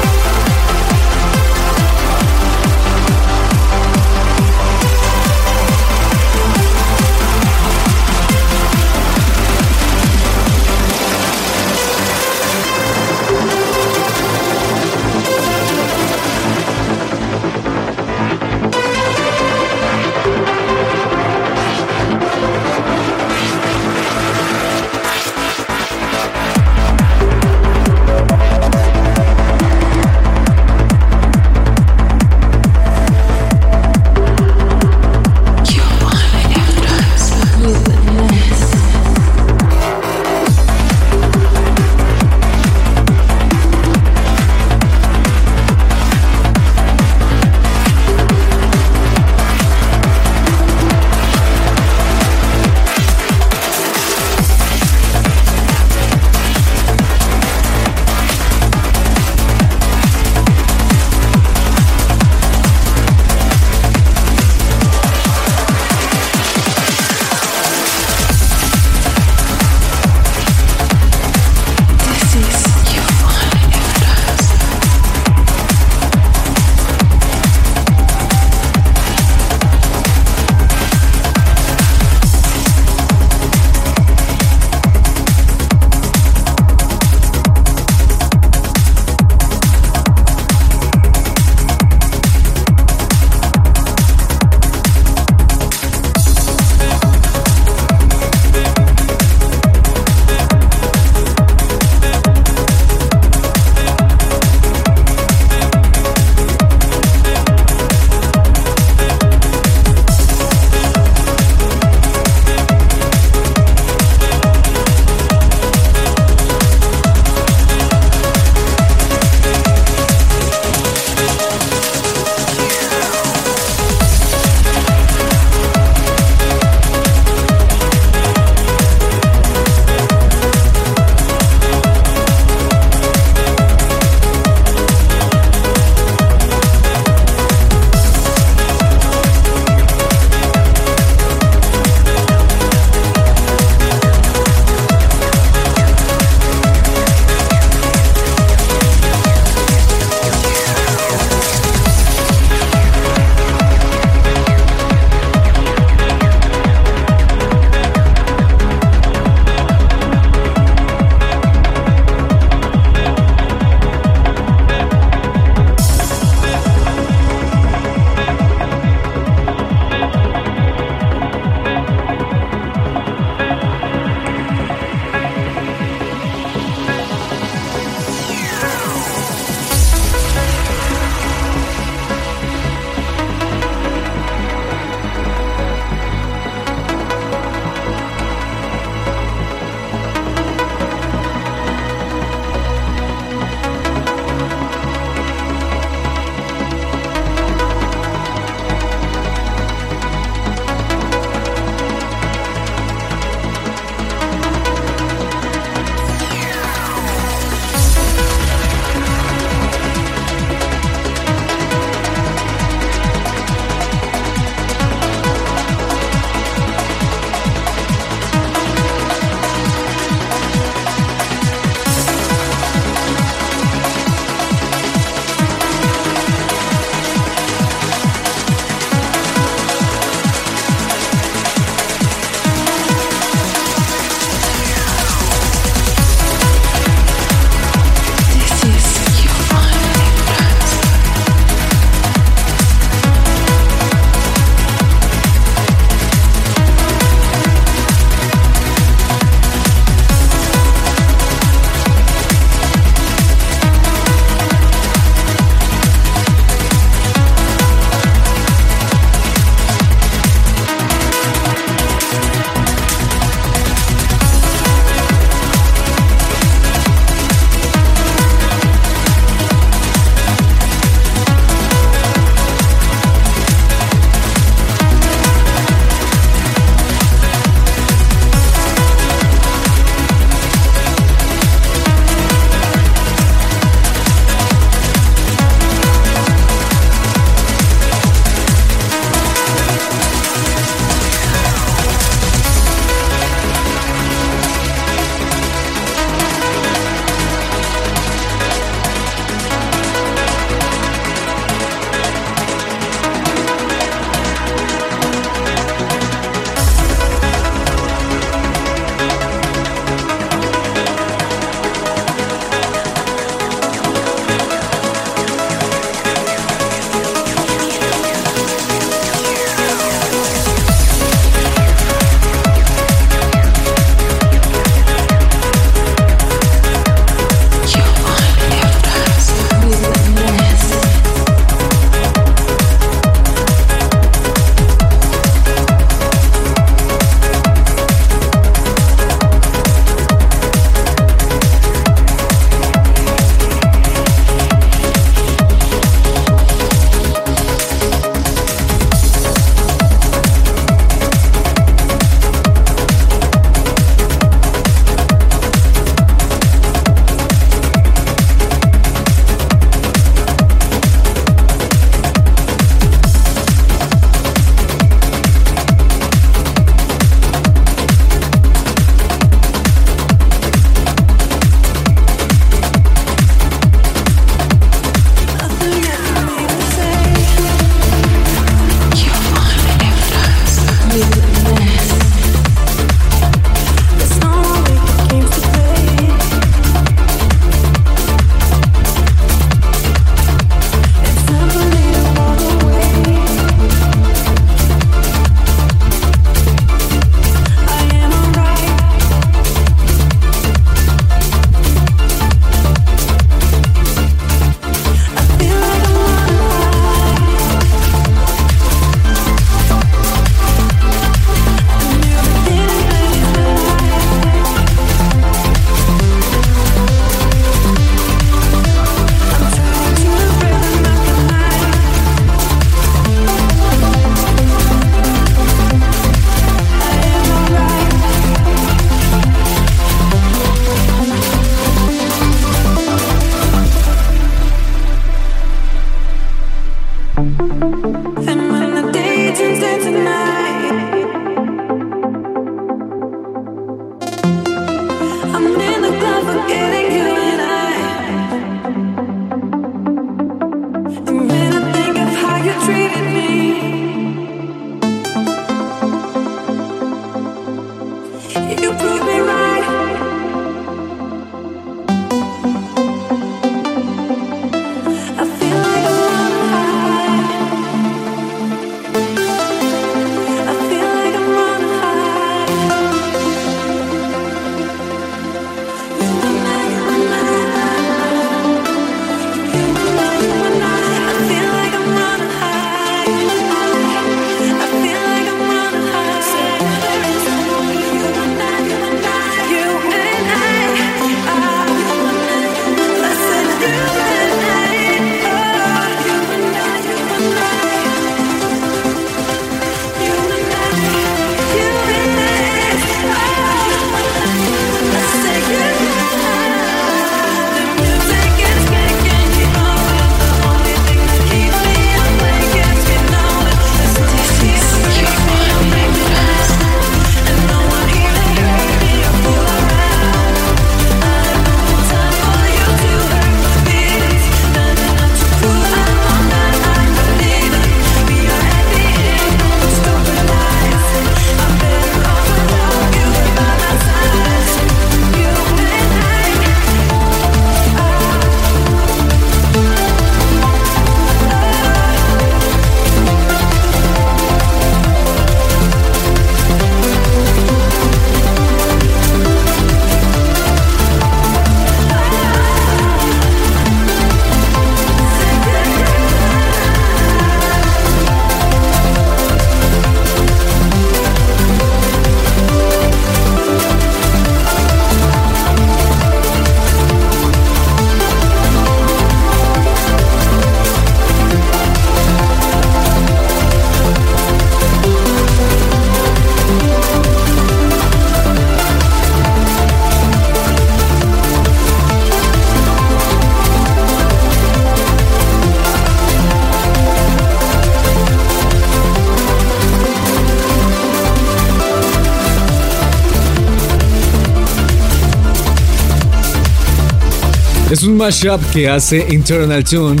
Es 597.82 597.88
un 597.88 597.96
mashup 597.96 598.40
que 598.52 598.68
hace 598.68 599.08
Internal 599.10 599.64
Tune, 599.64 600.00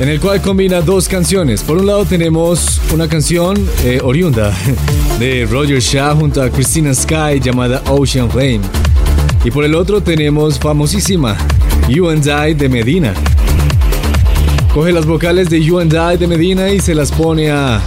en 0.00 0.08
el 0.08 0.18
cual 0.18 0.42
combina 0.42 0.80
dos 0.80 1.08
canciones. 1.08 1.62
Por 1.62 1.76
un 1.76 1.86
lado 1.86 2.04
tenemos 2.04 2.80
una 2.92 3.06
canción 3.06 3.56
eh, 3.84 4.00
oriunda 4.02 4.52
de 5.20 5.46
Roger 5.48 5.78
Shah 5.78 6.16
junto 6.16 6.42
a 6.42 6.50
Christina 6.50 6.92
Sky 6.92 7.38
llamada 7.40 7.80
Ocean 7.86 8.28
Flame. 8.28 8.62
Y 9.44 9.52
por 9.52 9.64
el 9.64 9.72
otro 9.76 10.02
tenemos 10.02 10.58
famosísima 10.58 11.36
You 11.88 12.10
and 12.10 12.26
I 12.26 12.54
de 12.54 12.68
Medina. 12.68 13.14
Coge 14.74 14.90
las 14.90 15.06
vocales 15.06 15.48
de 15.48 15.62
You 15.62 15.78
and 15.78 15.92
I 15.94 16.16
de 16.16 16.26
Medina 16.26 16.70
y 16.70 16.80
se 16.80 16.92
las 16.92 17.12
pone 17.12 17.52
a 17.52 17.80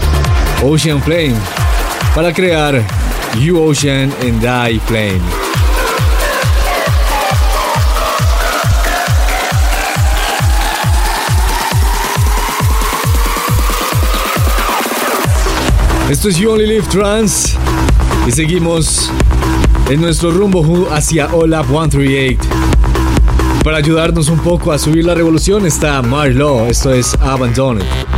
Ocean 0.64 1.02
Flame 1.02 1.36
para 2.16 2.32
crear 2.32 2.82
You 3.42 3.60
Ocean 3.60 4.14
and 4.22 4.46
I 4.46 4.80
Flame. 4.80 5.53
Esto 16.10 16.28
es 16.28 16.38
You 16.38 16.52
Only 16.52 16.68
Live 16.68 16.88
Trans 16.90 17.58
y 18.28 18.32
seguimos 18.32 19.10
en 19.90 20.02
nuestro 20.02 20.32
rumbo 20.32 20.88
hacia 20.92 21.34
OLAP 21.34 21.66
138. 21.68 22.40
Para 23.64 23.78
ayudarnos 23.78 24.28
un 24.28 24.40
poco 24.40 24.74
a 24.74 24.78
subir 24.78 25.06
la 25.06 25.16
revolución 25.16 25.66
está 25.66 26.02
Marlo, 26.02 26.68
esto 26.68 26.94
es 26.94 27.16
Abandoned. 27.22 28.13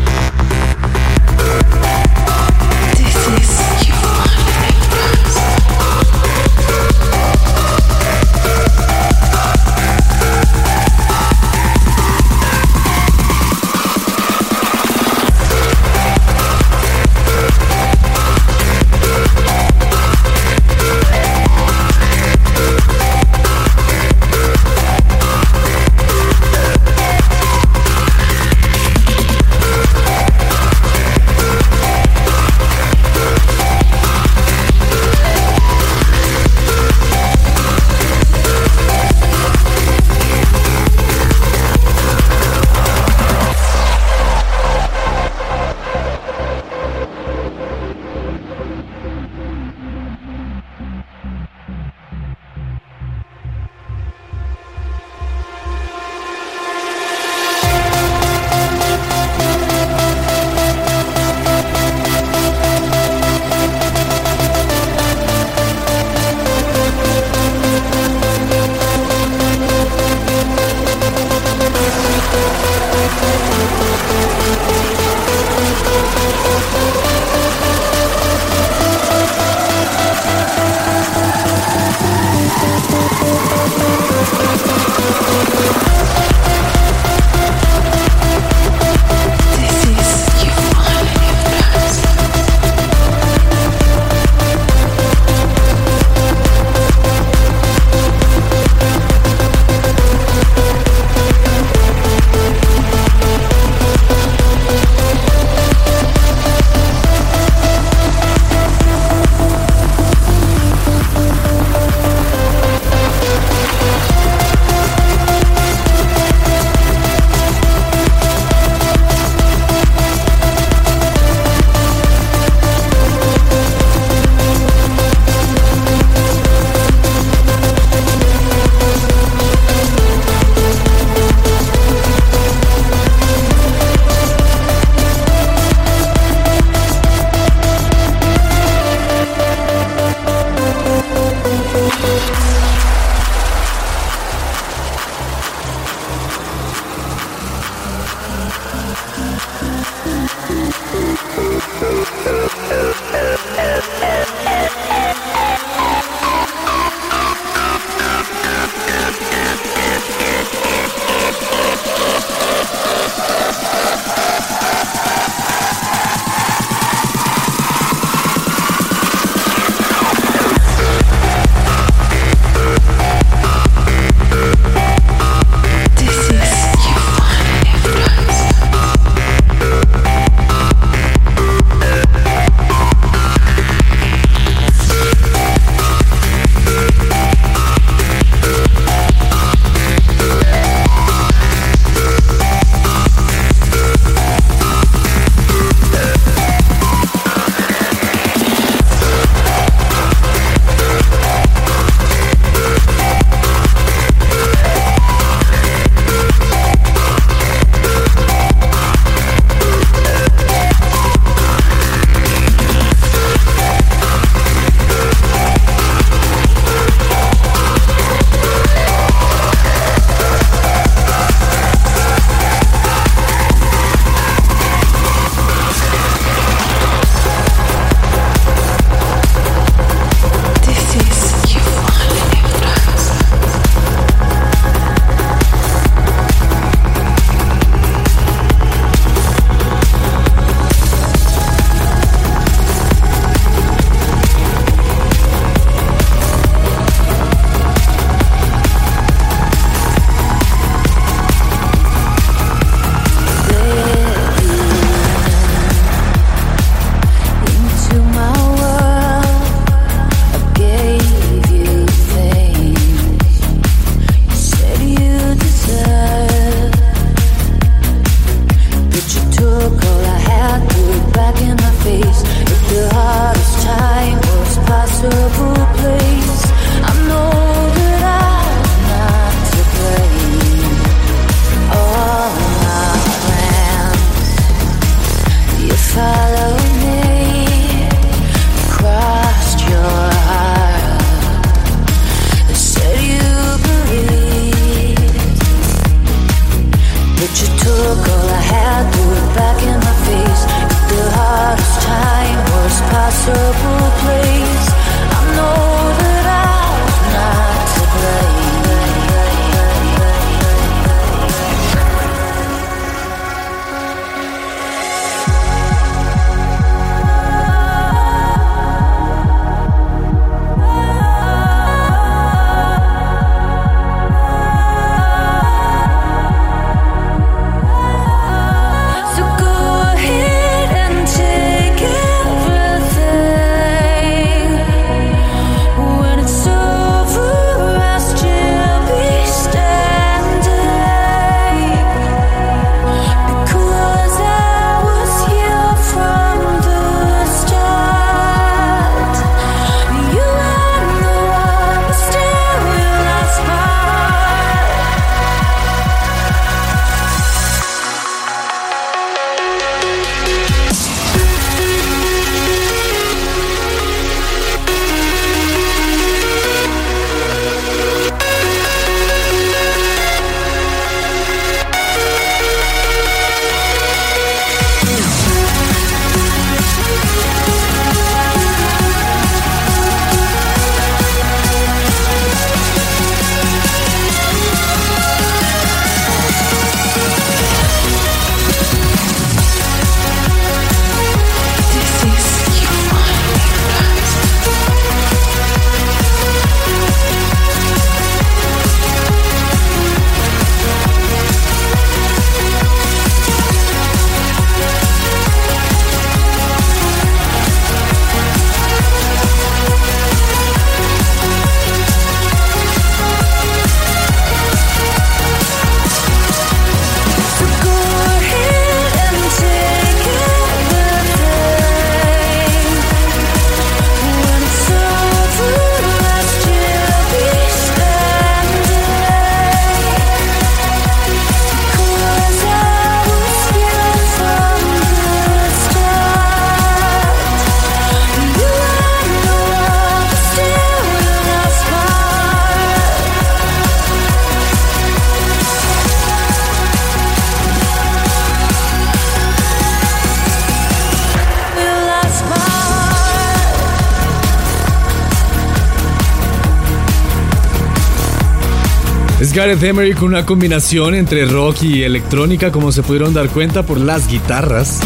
Gareth 459.36 459.64
Emery 459.64 459.94
con 459.94 460.08
una 460.08 460.26
combinación 460.26 460.96
entre 460.96 461.26
rock 461.26 461.64
y 461.64 461.84
electrónica, 461.84 462.54
como 462.54 462.72
se 462.72 462.84
pudieron 462.84 463.14
dar 463.14 463.28
cuenta 463.28 463.64
por 463.64 463.78
las 463.78 464.08
guitarras. 464.08 464.80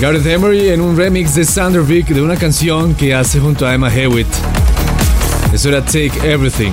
Gareth 0.00 0.24
Emery 0.24 0.70
en 0.70 0.80
un 0.80 0.96
remix 0.96 1.34
de 1.34 1.44
Sander 1.44 1.82
Vick 1.82 2.08
de 2.08 2.22
una 2.22 2.36
canción 2.36 2.94
que 2.94 3.14
hace 3.14 3.38
junto 3.38 3.66
a 3.66 3.74
Emma 3.74 3.94
Hewitt. 3.94 4.26
Eso 5.52 5.68
era 5.68 5.84
Take 5.84 6.12
Everything. 6.24 6.72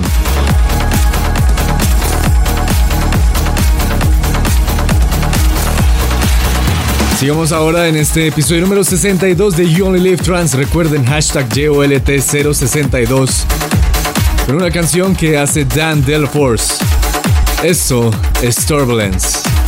Sigamos 7.20 7.52
ahora 7.52 7.86
en 7.88 7.96
este 7.96 8.28
episodio 8.28 8.62
número 8.62 8.82
62 8.82 9.58
de 9.58 9.70
You 9.70 9.84
Only 9.88 10.00
Live 10.00 10.22
Trans. 10.22 10.54
Recuerden 10.54 11.04
hashtag 11.04 11.46
YOLT062 11.50 13.44
con 14.46 14.54
una 14.56 14.70
canción 14.70 15.16
que 15.16 15.36
hace 15.36 15.64
Dan 15.64 16.04
Delforce. 16.04 16.74
Eso 17.64 18.10
es 18.42 18.64
Turbulence. 18.64 19.65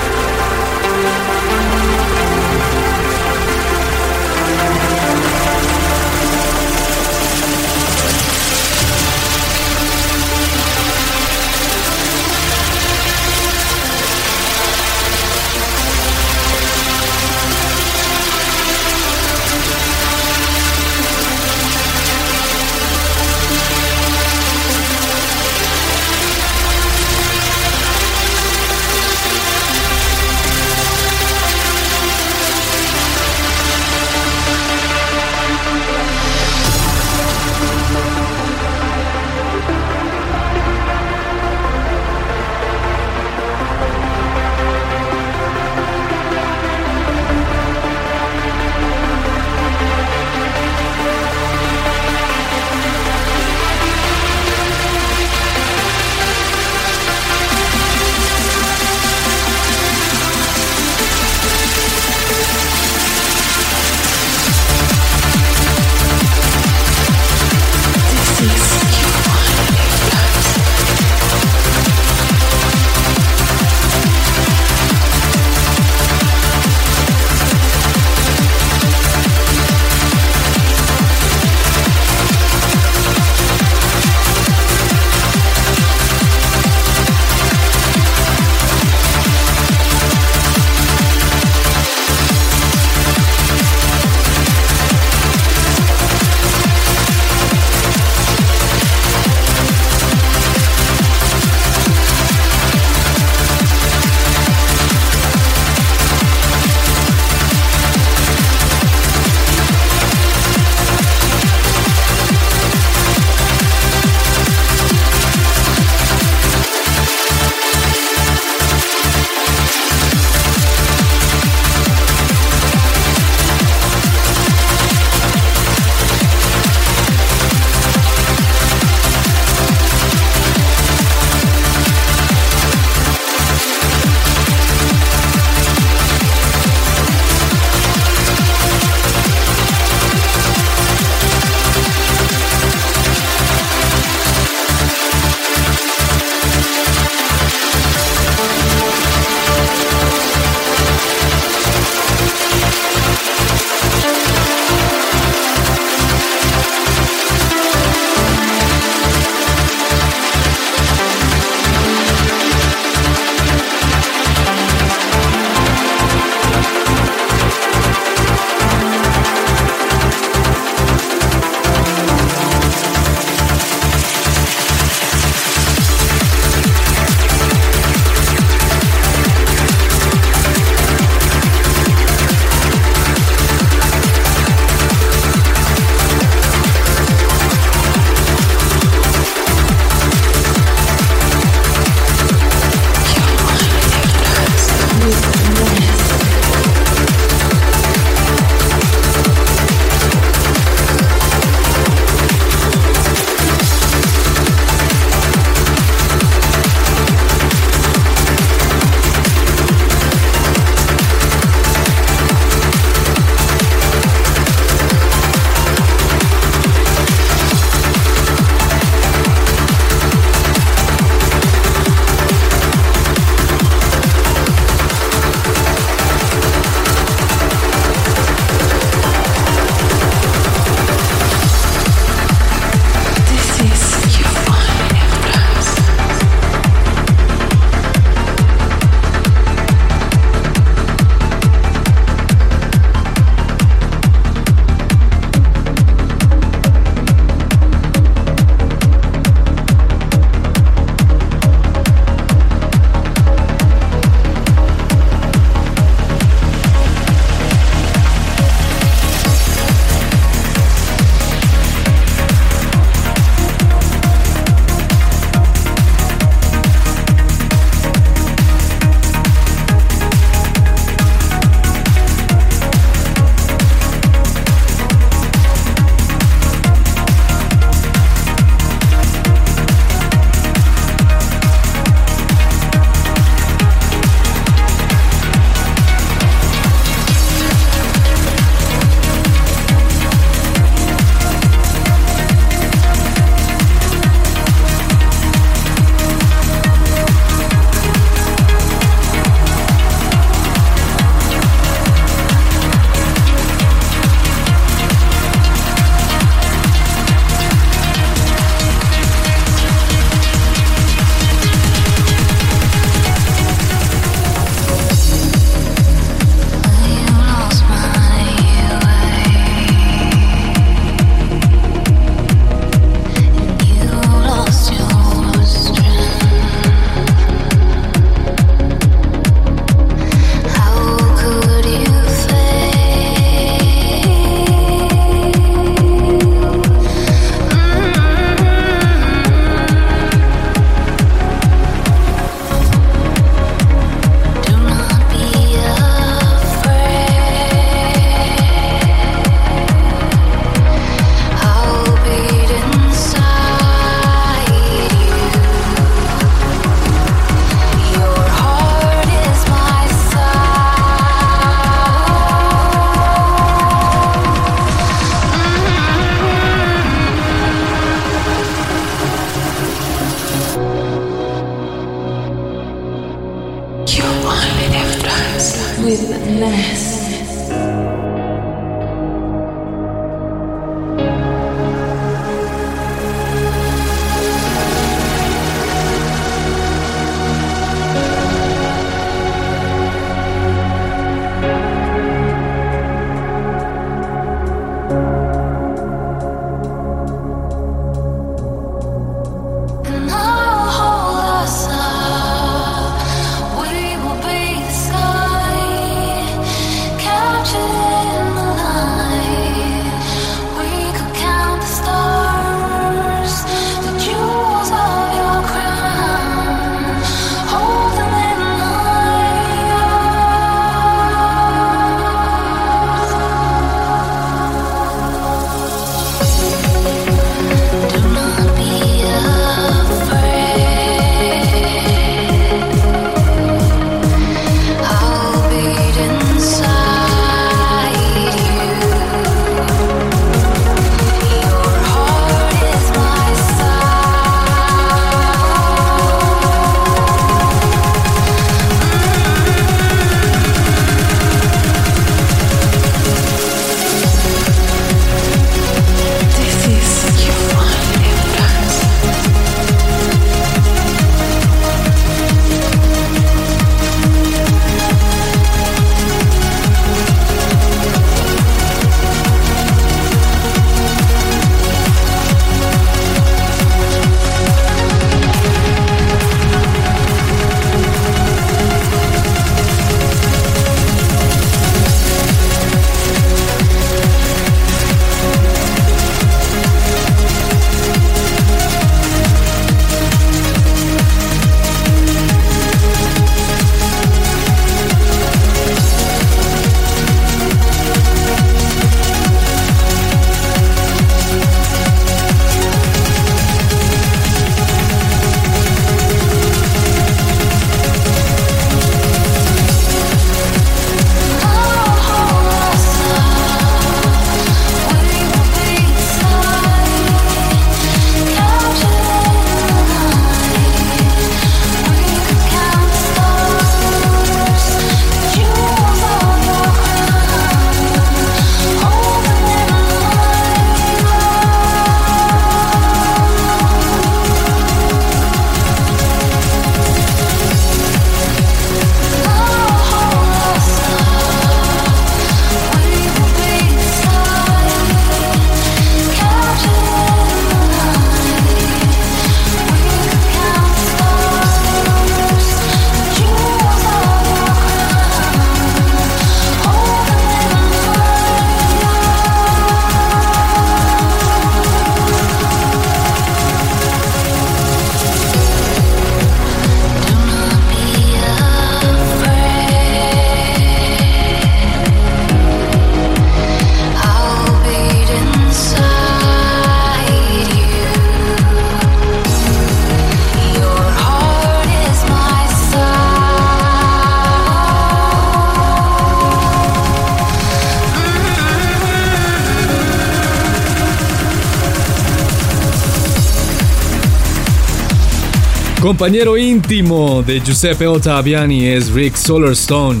Compañero 595.86 596.36
íntimo 596.36 597.22
de 597.22 597.38
Giuseppe 597.38 597.86
Ottaviani 597.86 598.66
es 598.66 598.90
Rick 598.90 599.14
Solarstone, 599.14 600.00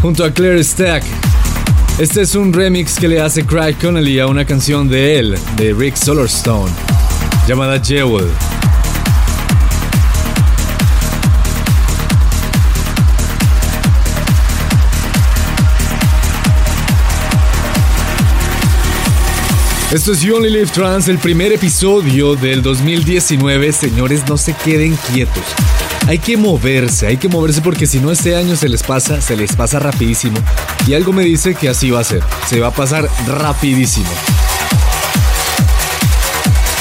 junto 0.00 0.24
a 0.24 0.30
Claire 0.30 0.64
Stack. 0.64 1.04
Este 1.98 2.22
es 2.22 2.34
un 2.34 2.50
remix 2.50 2.98
que 2.98 3.06
le 3.06 3.20
hace 3.20 3.44
Craig 3.44 3.74
Connolly 3.78 4.18
a 4.20 4.26
una 4.26 4.46
canción 4.46 4.88
de 4.88 5.18
él, 5.18 5.38
de 5.58 5.74
Rick 5.74 5.96
Solarstone, 5.96 6.72
llamada 7.46 7.78
Jewel. 7.78 8.24
Esto 19.92 20.12
es 20.12 20.20
You 20.20 20.36
Only 20.36 20.50
Live 20.50 20.68
Trans, 20.68 21.08
el 21.08 21.18
primer 21.18 21.52
episodio 21.52 22.36
del 22.36 22.62
2019. 22.62 23.72
Señores, 23.72 24.22
no 24.28 24.38
se 24.38 24.54
queden 24.54 24.96
quietos. 25.12 25.42
Hay 26.06 26.20
que 26.20 26.36
moverse, 26.36 27.08
hay 27.08 27.16
que 27.16 27.28
moverse 27.28 27.60
porque 27.60 27.88
si 27.88 27.98
no 27.98 28.12
este 28.12 28.36
año 28.36 28.54
se 28.54 28.68
les 28.68 28.84
pasa, 28.84 29.20
se 29.20 29.36
les 29.36 29.56
pasa 29.56 29.80
rapidísimo. 29.80 30.38
Y 30.86 30.94
algo 30.94 31.12
me 31.12 31.24
dice 31.24 31.56
que 31.56 31.68
así 31.68 31.90
va 31.90 31.98
a 31.98 32.04
ser. 32.04 32.22
Se 32.48 32.60
va 32.60 32.68
a 32.68 32.70
pasar 32.70 33.10
rapidísimo. 33.26 34.10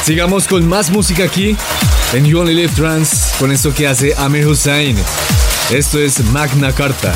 Sigamos 0.06 0.48
con 0.48 0.68
más 0.68 0.92
música 0.92 1.24
aquí 1.24 1.58
en 2.14 2.26
You 2.26 2.42
Only 2.42 2.54
Live 2.54 2.74
Trans 2.76 3.34
con 3.40 3.52
esto 3.52 3.74
que 3.74 3.88
hace 3.88 4.14
Amir 4.18 4.46
Hussain. 4.46 4.96
Esto 5.72 5.98
es 5.98 6.24
Magna 6.26 6.74
Carta. 6.74 7.16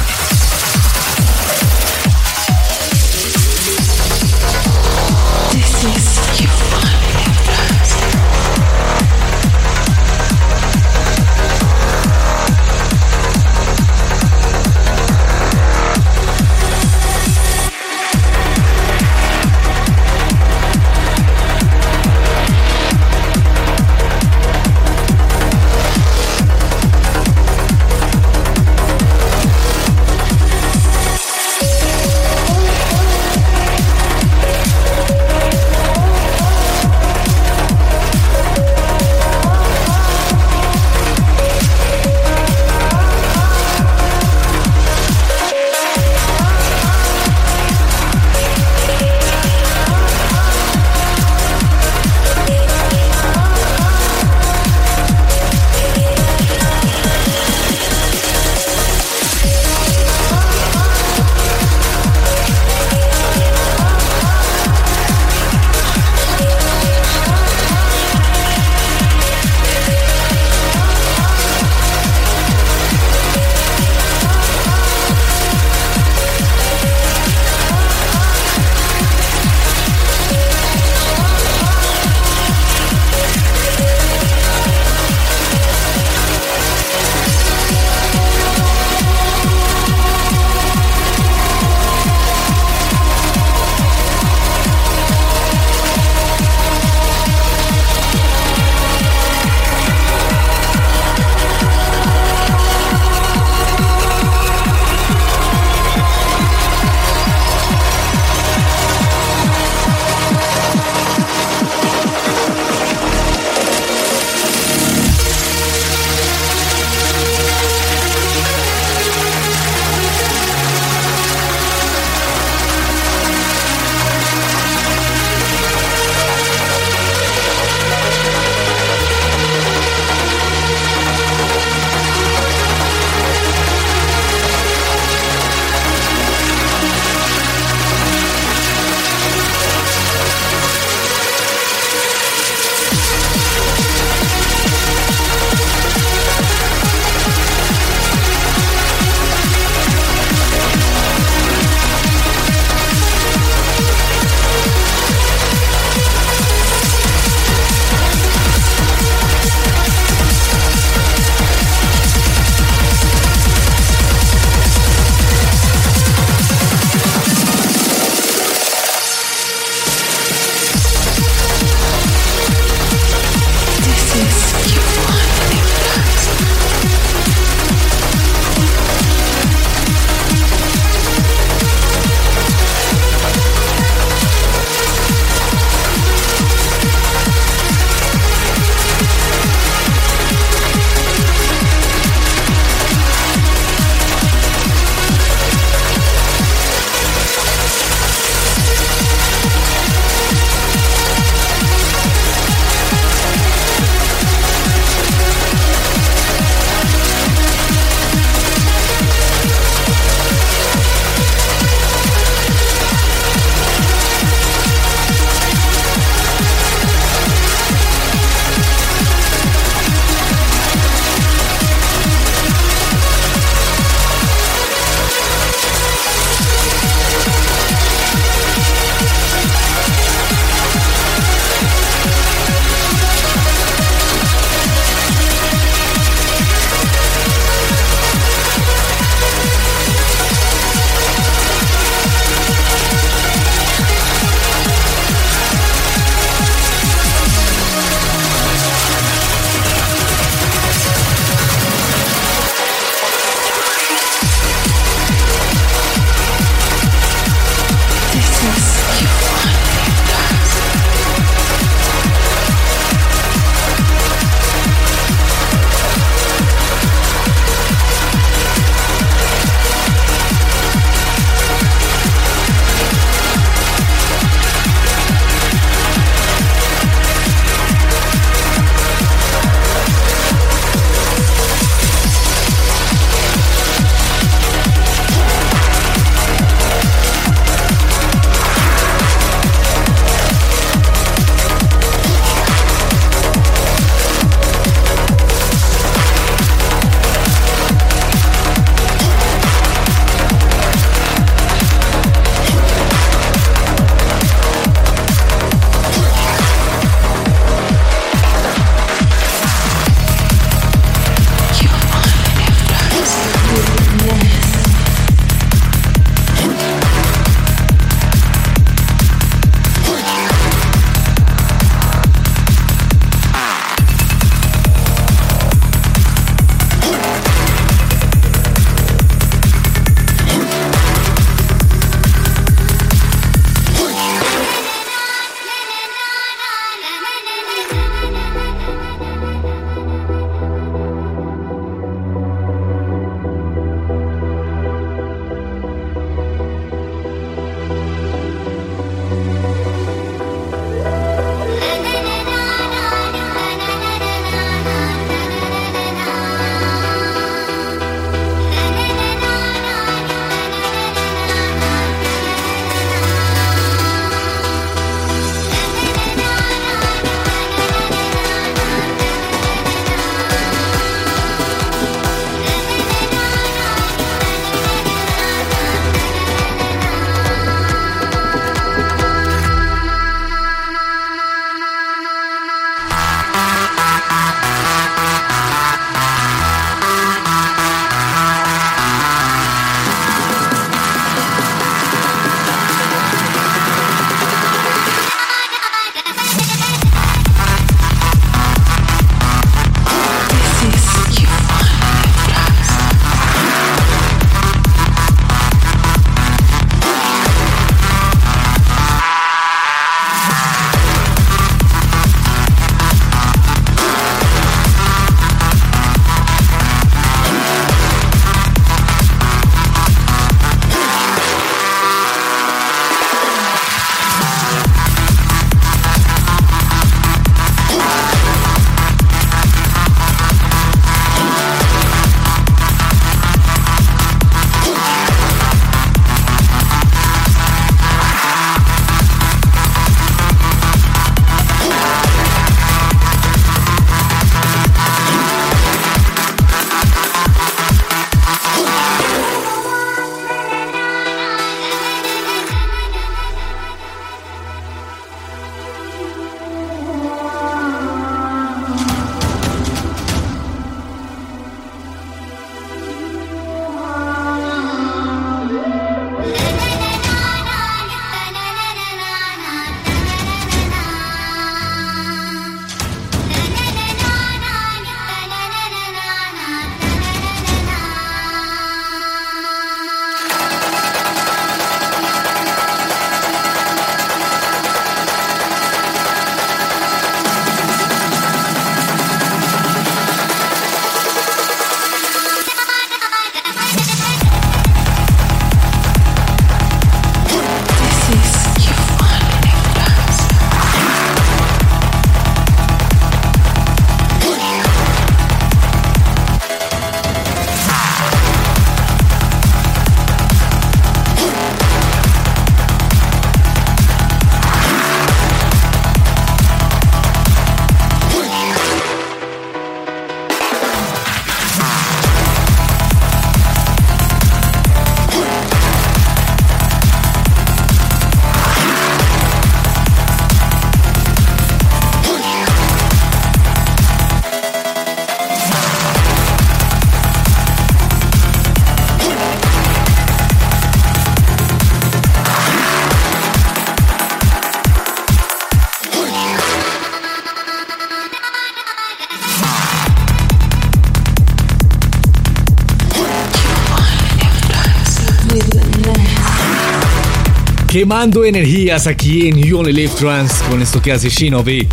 Quemando 557.83 558.23
energías 558.23 558.87
aquí 558.87 559.27
en 559.27 559.35
You 559.43 559.59
Only 559.59 559.73
Live 559.73 559.91
Trans 559.99 560.31
con 560.49 560.61
esto 560.61 560.81
que 560.81 560.93
hace 560.93 561.09
Shinobi. 561.09 561.67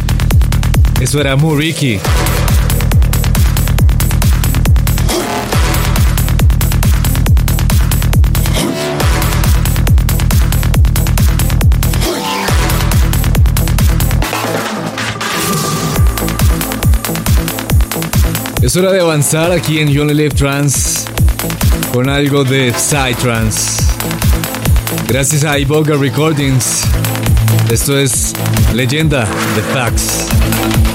Eso 1.01 1.21
era 1.21 1.37
muy 1.37 1.57
Ricky. 1.57 2.01
Es 18.61 18.75
hora 18.75 18.91
de 18.91 19.01
avanzar 19.01 19.53
aquí 19.53 19.79
en 19.79 19.87
You 19.87 20.03
Only 20.03 20.15
Live 20.15 20.31
Trans 20.31 21.05
con 21.93 22.09
algo 22.09 22.43
de 22.43 22.73
Psytrance. 22.73 23.90
Gracias 25.07 25.45
a 25.45 25.59
Iboga 25.59 25.97
Recordings. 25.97 26.85
Esto 27.71 27.99
es 27.99 28.33
Leyenda 28.75 29.27
de 29.57 29.63
Fax. 29.73 30.90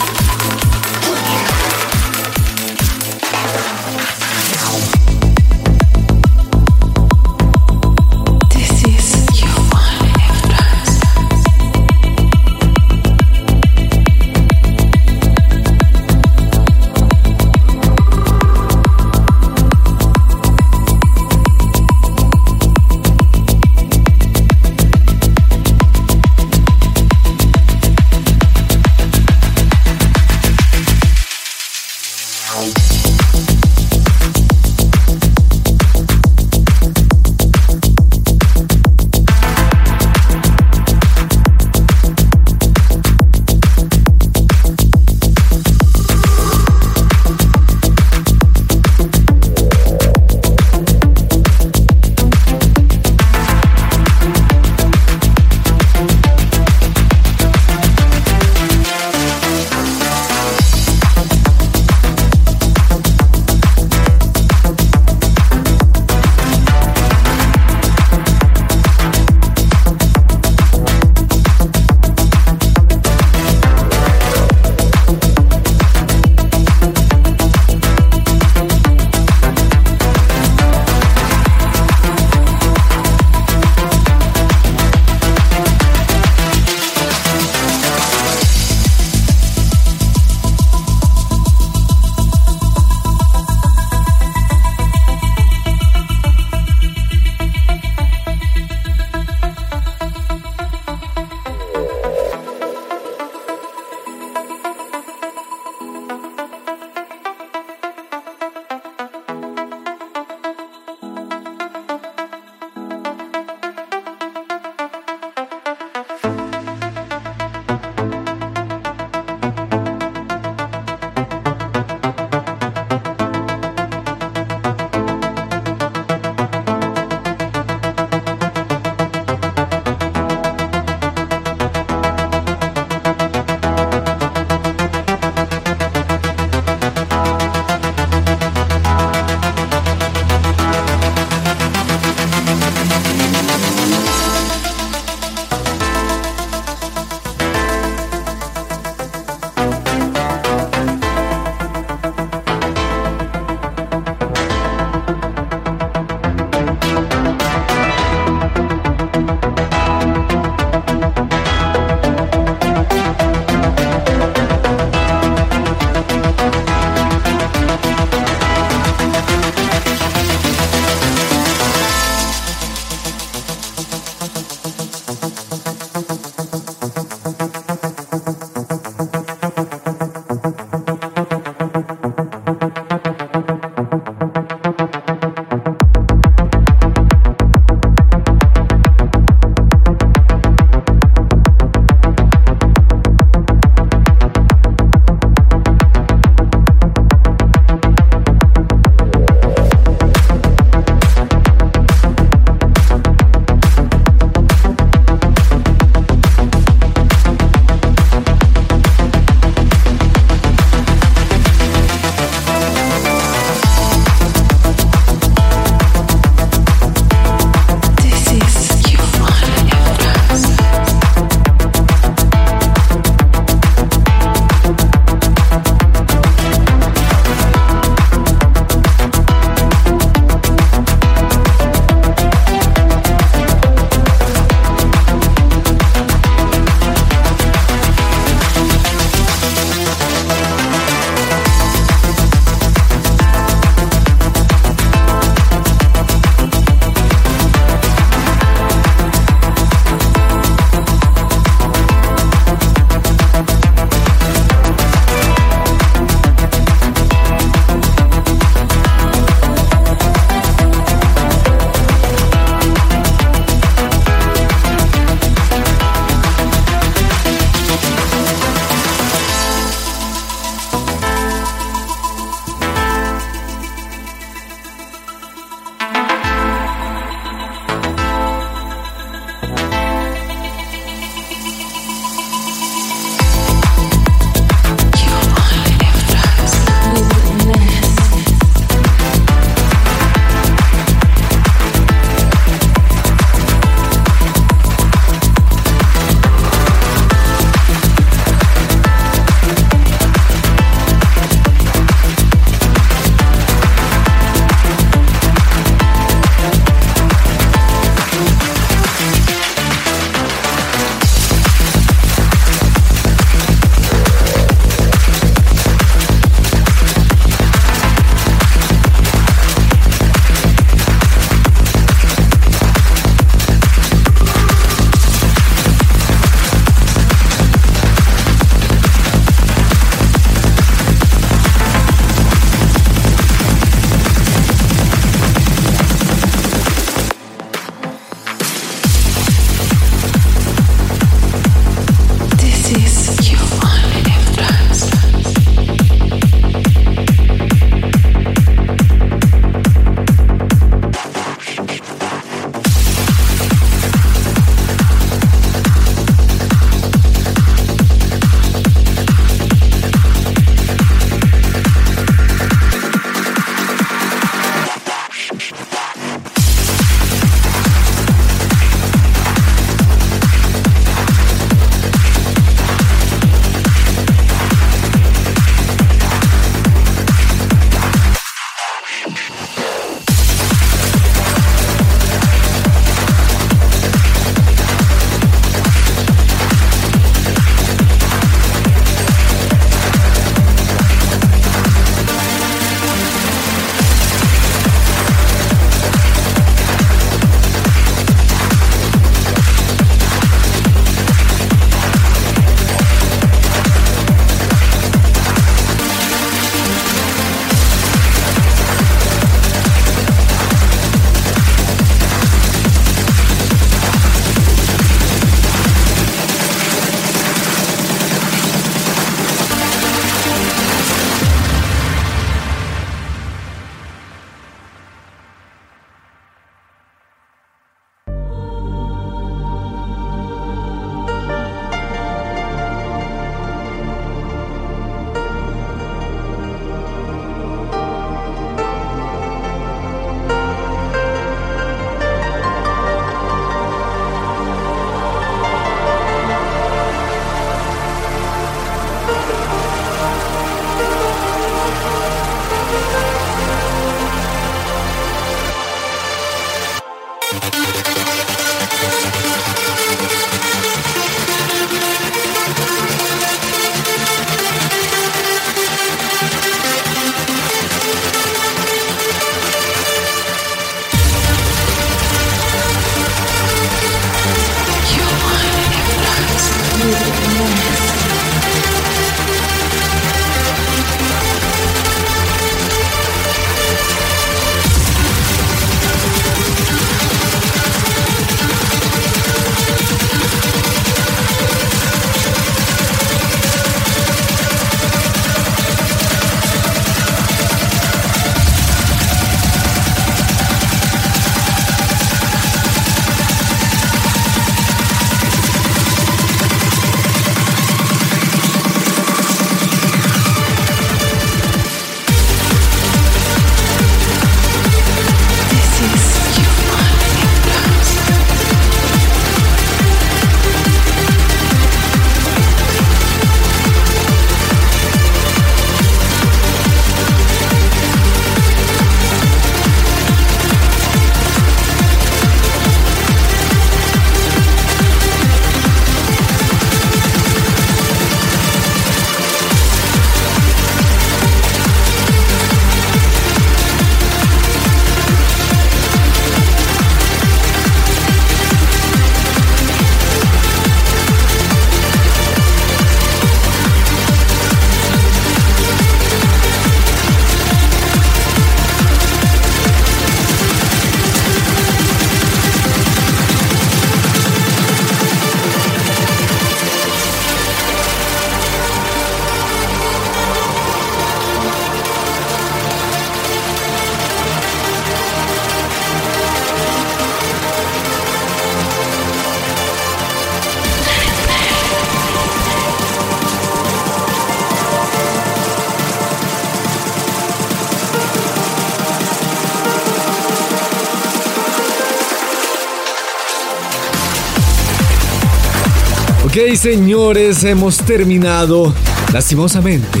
Ok, 596.48 596.54
señores, 596.54 597.44
hemos 597.44 597.76
terminado, 597.76 598.72
lastimosamente, 599.12 600.00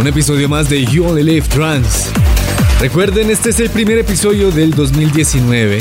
un 0.00 0.06
episodio 0.08 0.48
más 0.48 0.68
de 0.68 0.84
You 0.84 1.04
Only 1.06 1.22
Live 1.22 1.46
Trans. 1.46 2.06
Recuerden, 2.80 3.30
este 3.30 3.50
es 3.50 3.60
el 3.60 3.70
primer 3.70 3.98
episodio 3.98 4.50
del 4.50 4.72
2019. 4.72 5.80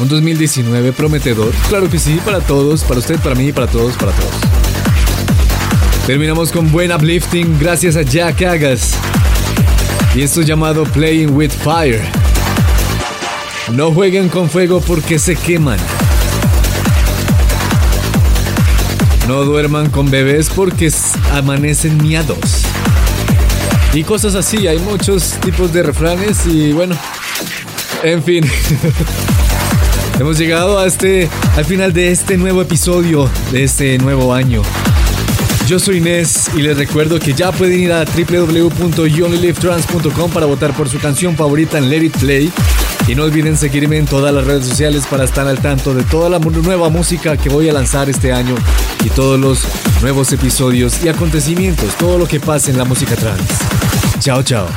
Un 0.00 0.08
2019 0.08 0.92
prometedor. 0.92 1.54
Claro 1.70 1.88
que 1.88 1.98
sí, 1.98 2.20
para 2.22 2.40
todos, 2.40 2.84
para 2.84 3.00
usted, 3.00 3.18
para 3.20 3.34
mí, 3.34 3.50
para 3.50 3.66
todos, 3.66 3.96
para 3.96 4.12
todos. 4.12 4.34
Terminamos 6.06 6.52
con 6.52 6.70
buen 6.70 6.92
uplifting 6.92 7.58
gracias 7.58 7.96
a 7.96 8.02
Jack 8.02 8.42
Agas. 8.42 8.92
Y 10.14 10.20
esto 10.20 10.42
llamado 10.42 10.84
Playing 10.84 11.34
with 11.34 11.50
Fire. 11.50 12.02
No 13.72 13.90
jueguen 13.90 14.28
con 14.28 14.50
fuego 14.50 14.82
porque 14.82 15.18
se 15.18 15.34
queman. 15.34 15.78
No 19.30 19.44
duerman 19.44 19.90
con 19.90 20.10
bebés 20.10 20.50
porque 20.50 20.92
amanecen 21.30 22.02
miados. 22.02 22.64
Y 23.94 24.02
cosas 24.02 24.34
así, 24.34 24.66
hay 24.66 24.80
muchos 24.80 25.34
tipos 25.40 25.72
de 25.72 25.84
refranes 25.84 26.44
y 26.46 26.72
bueno, 26.72 26.96
en 28.02 28.24
fin. 28.24 28.44
Hemos 30.18 30.36
llegado 30.36 30.80
a 30.80 30.86
este, 30.86 31.28
al 31.56 31.64
final 31.64 31.92
de 31.92 32.10
este 32.10 32.36
nuevo 32.38 32.60
episodio 32.60 33.30
de 33.52 33.62
este 33.62 33.98
nuevo 33.98 34.34
año. 34.34 34.62
Yo 35.68 35.78
soy 35.78 35.98
Inés 35.98 36.50
y 36.56 36.62
les 36.62 36.76
recuerdo 36.76 37.20
que 37.20 37.32
ya 37.32 37.52
pueden 37.52 37.78
ir 37.78 37.92
a 37.92 38.04
www.younlylivetrans.com 38.04 40.30
para 40.32 40.46
votar 40.46 40.76
por 40.76 40.88
su 40.88 40.98
canción 40.98 41.36
favorita 41.36 41.78
en 41.78 41.88
Let 41.88 42.02
It 42.02 42.18
Play. 42.18 42.50
Y 43.10 43.16
no 43.16 43.24
olviden 43.24 43.56
seguirme 43.56 43.98
en 43.98 44.06
todas 44.06 44.32
las 44.32 44.46
redes 44.46 44.64
sociales 44.64 45.04
para 45.10 45.24
estar 45.24 45.44
al 45.48 45.58
tanto 45.58 45.94
de 45.94 46.04
toda 46.04 46.30
la 46.30 46.38
nueva 46.38 46.90
música 46.90 47.36
que 47.36 47.48
voy 47.48 47.68
a 47.68 47.72
lanzar 47.72 48.08
este 48.08 48.32
año 48.32 48.54
y 49.04 49.10
todos 49.10 49.36
los 49.36 49.64
nuevos 50.00 50.32
episodios 50.32 51.02
y 51.02 51.08
acontecimientos, 51.08 51.92
todo 51.96 52.18
lo 52.18 52.28
que 52.28 52.38
pase 52.38 52.70
en 52.70 52.78
la 52.78 52.84
música 52.84 53.16
trans. 53.16 53.42
Chao, 54.20 54.44
chao. 54.44 54.68